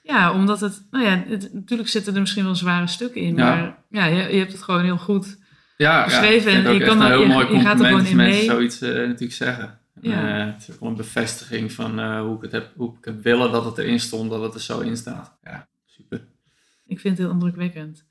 [0.03, 3.55] Ja, omdat het, nou ja, het, natuurlijk zitten er misschien wel zware stukken in, Ja.
[3.55, 5.39] maar ja, je, je hebt het gewoon heel goed.
[5.81, 7.87] Ja, Geschreven ja, en je kan een er- heel je- mooi je gaat er compliment
[7.87, 8.49] gewoon in mensen mee.
[8.49, 9.79] zoiets eh, natuurlijk zeggen.
[10.01, 10.39] Ja.
[10.39, 13.05] Eh, het is ook wel een bevestiging van eh, hoe, ik het heb, hoe ik
[13.05, 15.37] heb willen dat het erin stond, dat het er zo in staat.
[15.43, 16.21] Ja, super.
[16.85, 18.05] Ik vind het heel indrukwekkend.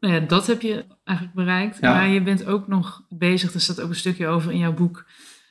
[0.00, 1.78] Nou ja, dat heb je eigenlijk bereikt.
[1.80, 1.94] Ja.
[1.94, 5.06] Maar je bent ook nog bezig, er staat ook een stukje over in jouw boek,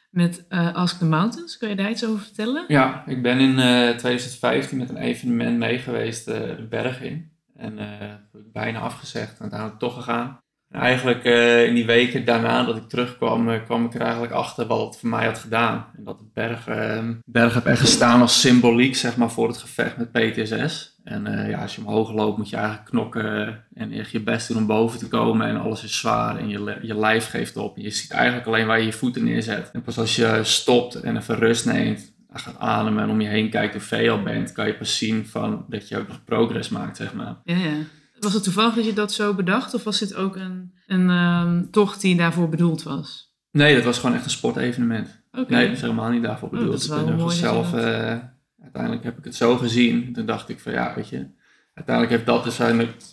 [0.09, 1.57] met Ask the Mountains.
[1.57, 2.65] Kun je daar iets over vertellen?
[2.67, 7.31] Ja, ik ben in eh 2015 met een evenement mee geweest eh, de berg in.
[7.55, 10.39] En heb ik bijna afgezegd en daar toch gegaan.
[10.75, 14.33] En eigenlijk eh, in die weken daarna dat ik terugkwam, eh, kwam ik er eigenlijk
[14.33, 15.85] achter wat het voor mij had gedaan.
[15.97, 19.57] En dat de berg, eh, berg heb echt gestaan als symboliek zeg maar, voor het
[19.57, 20.99] gevecht met PTSS.
[21.03, 24.47] En eh, ja, als je omhoog loopt moet je eigenlijk knokken en echt je best
[24.47, 25.47] doen om boven te komen.
[25.47, 27.77] En alles is zwaar en je, je lijf geeft op.
[27.77, 29.69] En je ziet eigenlijk alleen waar je je voeten neerzet.
[29.73, 33.49] En pas als je stopt en even rust neemt, gaat ademen en om je heen
[33.49, 36.97] kijkt hoe al bent, kan je pas zien van dat je ook nog progress maakt,
[36.97, 37.35] zeg maar.
[37.43, 37.73] Ja, ja.
[38.19, 39.73] Was het toevallig dat je dat zo bedacht?
[39.73, 43.33] Of was dit ook een, een ehm, tocht die daarvoor bedoeld was?
[43.51, 45.23] Nee, dat was gewoon echt een sportevenement.
[45.47, 46.71] Nee, dat is helemaal niet daarvoor Oh, bedoeld.
[46.71, 48.17] dat is ik wel ben je zelf, dat- eh,
[48.61, 50.13] uiteindelijk heb ik het zo gezien.
[50.13, 51.27] Toen dacht ik van ja, weet je,
[51.73, 52.55] uiteindelijk heeft dat dus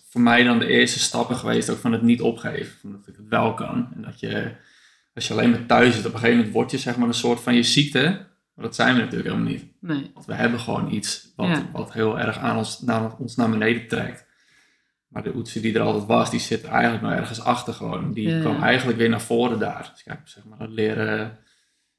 [0.08, 2.78] voor mij dan de eerste stappen geweest ook van het niet opgeven.
[2.80, 3.88] Van dat ik het wel kan.
[3.94, 4.52] En dat je,
[5.14, 7.14] als je alleen maar thuis zit, op een gegeven moment word je zeg maar een
[7.14, 8.30] soort van je ziekte.
[8.54, 9.64] Maar dat zijn we natuurlijk helemaal niet.
[9.80, 10.10] Nee.
[10.14, 11.68] Want we hebben gewoon iets wat, Ja.
[11.72, 14.26] wat heel erg aan ons naar, ons naar beneden trekt.
[15.12, 18.12] Maar de Oetse die er altijd was, die zit eigenlijk nog ergens achter gewoon.
[18.12, 19.88] Die Ja, kwam eigenlijk weer naar voren daar.
[19.92, 21.38] Dus ik heb zeg maar, dat leren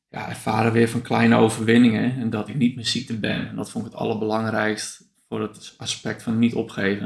[0.09, 2.19] ja, ervaren weer van kleine overwinningen.
[2.19, 3.47] En dat ik niet meer ziekte ben.
[3.47, 7.05] En dat vond ik het allerbelangrijkst voor het aspect van niet opgeven.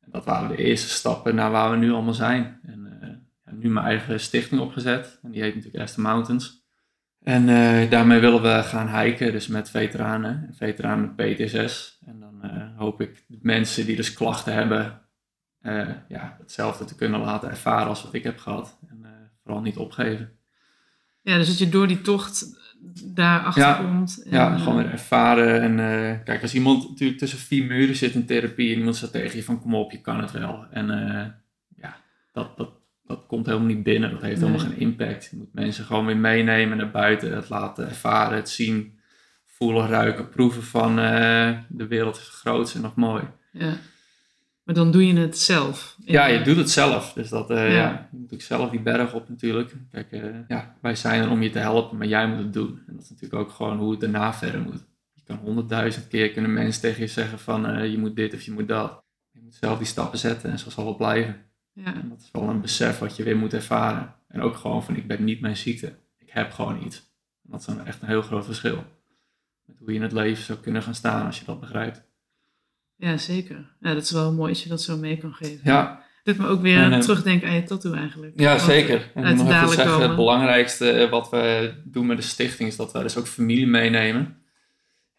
[0.00, 2.60] En dat waren de eerste stappen naar waar we nu allemaal zijn.
[2.62, 3.08] En eh,
[3.44, 5.18] ja, nu mijn eigen stichting opgezet.
[5.22, 6.64] En die heet natuurlijk Aston Mountains.
[7.22, 11.98] En eh, daarmee willen we gaan hiken, dus met veteranen, veteranen met PTSS.
[12.06, 15.00] En dan eh, hoop ik de mensen die dus klachten hebben,
[15.66, 18.78] eh, ja, hetzelfde te kunnen laten ervaren als wat ik heb gehad.
[18.88, 19.10] En eh,
[19.42, 20.30] vooral niet opgeven.
[21.22, 22.46] Ja, dus dat je door die tocht
[23.04, 23.74] daarachter Ja.
[23.74, 24.22] komt.
[24.24, 25.60] en, Ja, eh, gewoon weer ervaren.
[25.60, 29.12] En eh, kijk, als iemand natuurlijk tussen vier muren zit in therapie en iemand zegt
[29.12, 30.66] tegen je van kom op, je kan het wel.
[30.70, 31.26] En eh,
[31.82, 31.96] ja,
[32.32, 32.70] dat, dat,
[33.06, 34.10] dat komt helemaal niet binnen.
[34.10, 34.50] Dat heeft Nee.
[34.50, 35.28] helemaal geen impact.
[35.30, 38.98] Je moet mensen gewoon weer meenemen naar buiten, het laten ervaren, het zien,
[39.46, 43.24] voelen, ruiken, proeven van eh, de wereld is groot en nog mooi.
[43.52, 43.72] Ja.
[44.66, 45.96] Maar dan doe je het zelf.
[46.04, 47.12] Ja, je doet het zelf.
[47.12, 47.74] Dus dat, eh, Ja.
[47.74, 48.08] ja.
[48.12, 49.74] je moet ook zelf die berg op natuurlijk.
[49.90, 52.82] Kijk, eh, ja, wij zijn er om je te helpen, maar jij moet het doen.
[52.86, 54.84] En dat is natuurlijk ook gewoon hoe het daarna verder moet.
[55.12, 58.42] Je kan honderdduizend keer kunnen mensen tegen je zeggen van eh, je moet dit of
[58.42, 59.04] je moet dat.
[59.30, 61.36] Je moet zelf die stappen zetten en zo zal het blijven.
[61.72, 61.94] Ja.
[61.94, 64.14] En dat is wel een besef wat je weer moet ervaren.
[64.28, 65.98] En ook gewoon van ik ben niet mijn ziekte.
[66.18, 66.96] Ik heb gewoon iets.
[67.44, 68.84] En dat is echt een heel groot verschil.
[69.64, 72.05] Met hoe je in het leven zou kunnen gaan staan als je dat begrijpt.
[72.96, 73.70] Ja, zeker.
[73.80, 75.60] Ja, dat is wel mooi als je dat zo mee kan geven.
[75.64, 78.40] Ja, Doet me ook weer En, eh, terugdenken aan je tattoo eigenlijk.
[78.40, 79.10] Ja, Want zeker.
[79.14, 80.06] En uit nog even zeggen, komen.
[80.06, 83.66] het belangrijkste eh, wat we doen met de stichting is dat wij dus ook familie
[83.66, 84.36] meenemen.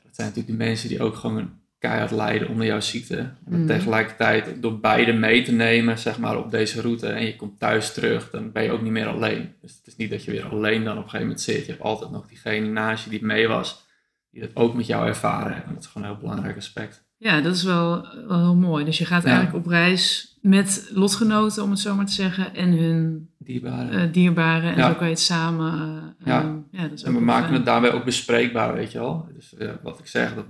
[0.03, 1.49] Dat zijn natuurlijk de mensen die ook gewoon
[1.79, 3.17] keihard lijden onder jouw ziekte.
[3.17, 3.65] En Mhm.
[3.65, 7.93] tegelijkertijd door beide mee te nemen, zeg maar, op deze route en je komt thuis
[7.93, 9.53] terug, dan ben je ook niet meer alleen.
[9.61, 11.65] Dus het is niet dat je weer alleen dan op een gegeven moment zit.
[11.65, 13.85] Je hebt altijd nog diegene naast je die mee was,
[14.31, 15.55] die dat ook met jou ervaren.
[15.65, 17.05] En dat is gewoon een heel belangrijk aspect.
[17.17, 18.85] Ja, dat is wel, wel heel mooi.
[18.85, 19.29] Dus je gaat Ja.
[19.29, 23.91] eigenlijk op reis met lotgenoten, om het zo maar te zeggen, en hun Dierbaren.
[23.91, 24.71] eh, dierbaren.
[24.71, 24.87] En Ja.
[24.87, 25.73] zo kan je het samen.
[25.73, 26.63] eh, Ja.
[26.71, 27.53] ja, dat is En we maken fijn.
[27.55, 29.29] het daarbij ook bespreekbaar, weet je wel.
[29.33, 30.45] Dus eh, wat ik zeg, dat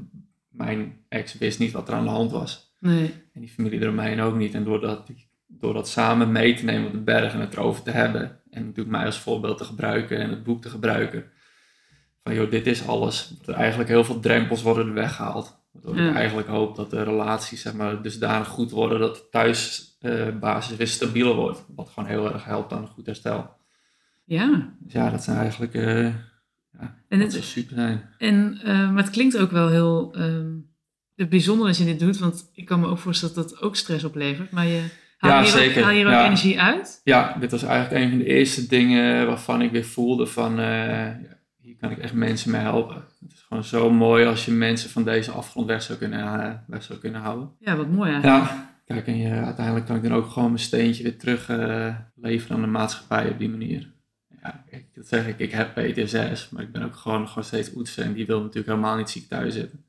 [0.52, 2.76] mijn ex wist niet wat er aan de hand was.
[2.80, 4.54] Nee, En die familie eromheen ook niet.
[4.54, 5.10] En door dat,
[5.48, 8.40] door dat samen mee te nemen op de berg en het erover te hebben.
[8.50, 11.24] En natuurlijk mij als voorbeeld te gebruiken en het boek te gebruiken.
[12.24, 13.34] Van joh, dit is alles.
[13.46, 15.57] Er eigenlijk heel veel drempels worden er weggehaald.
[15.96, 16.10] Ja.
[16.10, 20.88] ik eigenlijk hoop dat de relaties zeg maar, dusdanig goed worden dat de thuisbasis weer
[20.88, 21.66] stabieler wordt.
[21.76, 23.56] Wat gewoon heel erg helpt aan een goed herstel.
[24.26, 24.74] ja.
[24.80, 25.74] Dus ja, dat zijn eigenlijk...
[25.74, 26.04] eh
[26.80, 28.10] ja, En dat het, zou super zijn.
[28.18, 32.50] En, eh, maar het klinkt ook wel heel ehm, bijzonder als je dit doet, want
[32.54, 34.52] ik kan me ook voorstellen dat dat ook stress oplevert.
[34.52, 34.82] Maar je
[35.18, 35.78] haal Ja, hier, zeker.
[35.78, 36.26] Ook, haal je hier ook Ja.
[36.26, 37.02] energie uit.
[37.04, 40.60] Ja, dit was eigenlijk een van de eerste dingen waarvan ik weer voelde van...
[41.80, 42.96] kan ik echt mensen mee helpen.
[42.96, 46.54] Het is gewoon zo mooi als je mensen van deze afgrond weg zou kunnen, eh,
[46.68, 47.52] weg zou kunnen houden.
[47.60, 48.44] Ja, wat mooi eigenlijk.
[48.44, 51.96] Ja, kijk, en je, uiteindelijk kan ik dan ook gewoon mijn steentje weer terug eh,
[52.16, 53.92] leveren aan de maatschappij op die manier.
[54.42, 57.76] Ja, ik, dat zeg ik, ik heb PTSS, maar ik ben ook gewoon gewoon steeds
[57.76, 58.04] oetsen.
[58.04, 59.86] En die wil natuurlijk helemaal niet ziek thuis zitten.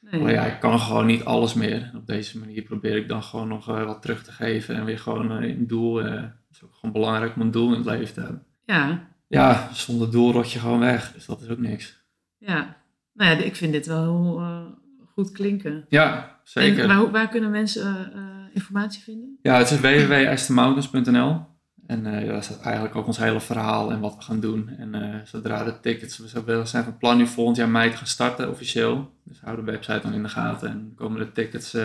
[0.00, 0.20] Nee.
[0.20, 1.90] Maar ja, ik kan gewoon niet alles meer.
[1.94, 4.74] Op deze manier probeer ik dan gewoon nog eh, wat terug te geven.
[4.74, 5.96] En weer gewoon een doel.
[6.04, 8.46] het is ook gewoon belangrijk om een doel in het leven te hebben.
[8.64, 11.12] ja, Ja, zonder doel rot je gewoon weg.
[11.12, 12.02] Dus dat is ook niks.
[12.38, 12.76] ja.
[13.12, 14.64] Nou ja, ik vind dit wel heel eh,
[15.12, 15.86] goed klinken.
[15.88, 16.82] Ja, zeker.
[16.82, 19.38] En waar, waar kunnen mensen eh, eh, informatie vinden?
[19.42, 21.44] Ja, het is www.estermountains.nl.
[21.86, 24.68] En ja, daar staat eigenlijk ook ons hele verhaal en wat we gaan doen.
[24.68, 28.50] En zodra de tickets, we zijn- van plan nu volgend jaar mei te gaan starten
[28.50, 29.12] officieel.
[29.24, 30.68] Dus hou de website dan in de gaten.
[30.70, 31.76] En komen de tickets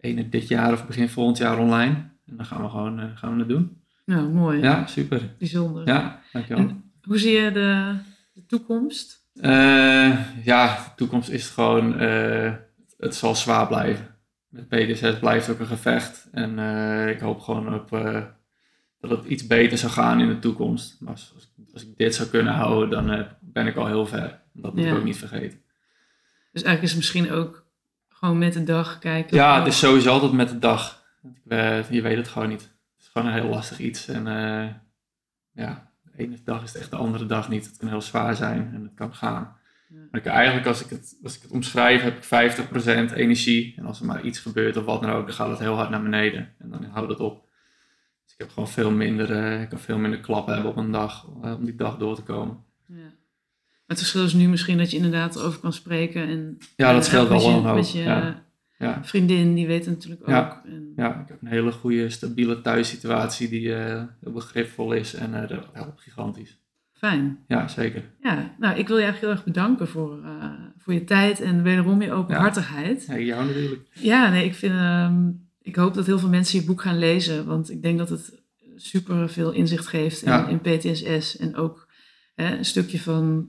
[0.00, 1.94] ene dit jaar of begin volgend jaar online.
[2.26, 3.81] En dan gaan we gewoon gaan we het doen.
[4.04, 4.60] Nou, mooi.
[4.60, 5.34] Ja, super.
[5.38, 5.86] Bijzonder.
[5.86, 6.62] Ja, dankjewel.
[6.68, 7.94] En hoe zie je de,
[8.32, 9.26] de toekomst?
[9.40, 12.52] Eh, ja, de toekomst is gewoon, eh,
[12.98, 14.16] het zal zwaar blijven.
[14.48, 16.28] Met PDSS blijft ook een gevecht.
[16.32, 17.90] En eh, ik hoop gewoon op,
[19.00, 20.96] dat het iets beter zou gaan in de toekomst.
[21.00, 21.34] Maar als,
[21.72, 24.40] als, ik dit zou kunnen houden, dan ben ik al heel ver.
[24.52, 24.90] Dat moet Ja.
[24.90, 25.60] ik ook niet vergeten.
[26.52, 27.66] Dus eigenlijk is het misschien ook
[28.08, 29.36] gewoon met de dag kijken.
[29.36, 31.04] Ja, het is sowieso altijd met de dag.
[31.90, 32.70] Je weet het gewoon niet.
[33.12, 34.08] Gewoon een heel lastig iets.
[34.08, 34.68] En eh,
[35.52, 37.66] ja, de ene dag is het echt de andere dag niet.
[37.66, 39.56] Het kan heel zwaar zijn en het kan gaan.
[39.88, 39.98] Ja.
[40.10, 42.24] Maar ik, eigenlijk, als ik, het, als ik het omschrijf, heb ik
[43.10, 43.74] 50% energie.
[43.76, 45.90] En als er maar iets gebeurt of wat dan ook, dan gaat het heel hard
[45.90, 46.54] naar beneden.
[46.58, 47.48] En dan houdt het op.
[48.24, 50.90] Dus ik heb gewoon veel minder, eh, ik kan veel minder klappen hebben op een
[50.90, 52.64] dag, eh, om die dag door te komen.
[52.86, 53.12] Ja.
[53.86, 56.28] Het verschil is nu misschien dat je inderdaad erover kan spreken.
[56.28, 57.74] En, Ja, dat scheelt wel je- een hoop.
[57.76, 58.44] Met je Ja.
[58.82, 59.04] Ja.
[59.04, 60.28] vriendin, die weet het natuurlijk ook.
[60.28, 60.62] Ja.
[60.66, 65.48] En, Ja, ik heb een hele goede, stabiele thuissituatie die heel begripvol is en eh,
[65.48, 66.60] dat helpt gigantisch.
[66.92, 67.38] Fijn.
[67.48, 68.02] Ja, zeker.
[68.22, 70.44] Ja, nou, ik wil je eigenlijk heel erg bedanken voor, eh,
[70.78, 73.04] voor je tijd en wederom je openhartigheid.
[73.08, 73.82] Ja, jou natuurlijk.
[73.92, 75.28] Ja, nee, ik vind, ehm,
[75.62, 78.40] ik hoop dat heel veel mensen je boek gaan lezen, want ik denk dat het
[78.76, 80.46] super veel inzicht geeft in, Ja.
[80.48, 81.88] in PTSS en ook
[82.34, 83.48] hè, een stukje van,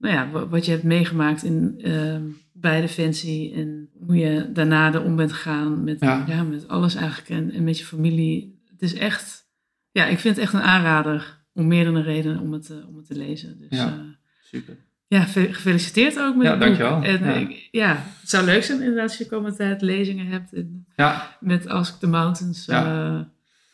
[0.00, 2.22] nou ja, wa- wat je hebt meegemaakt in, ehm,
[2.52, 6.24] bij Defensie en hoe je daarna erom bent gegaan met, Ja.
[6.26, 6.42] ja.
[6.42, 8.60] met alles eigenlijk en, en met je familie.
[8.70, 9.44] Het is echt,
[9.90, 13.06] ja, ik vind het echt een aanrader om meerdere redenen om het, eh, om het
[13.06, 13.58] te lezen.
[13.58, 13.84] Dus, Ja.
[13.86, 14.16] ja.
[14.42, 14.76] Super.
[15.06, 16.78] Ja, gefeliciteerd ook met Ja, het boek.
[16.78, 17.02] dankjewel.
[17.02, 17.34] En Ja.
[17.48, 21.36] ik- ja, het zou leuk zijn inderdaad als je komende tijd lezingen hebt en Ja,
[21.40, 22.64] met Ask the Mountains.
[22.66, 22.84] Ja.
[23.18, 23.24] eh,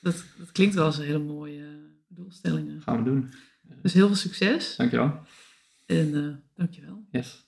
[0.01, 1.65] dat, dat klinkt wel als een hele mooie
[2.09, 2.81] doelstellingen.
[2.83, 3.31] gaan we doen.
[3.83, 5.19] Dus heel veel succes Dankjewel.
[5.87, 7.07] En eh dankjewel.
[7.11, 7.46] Yes.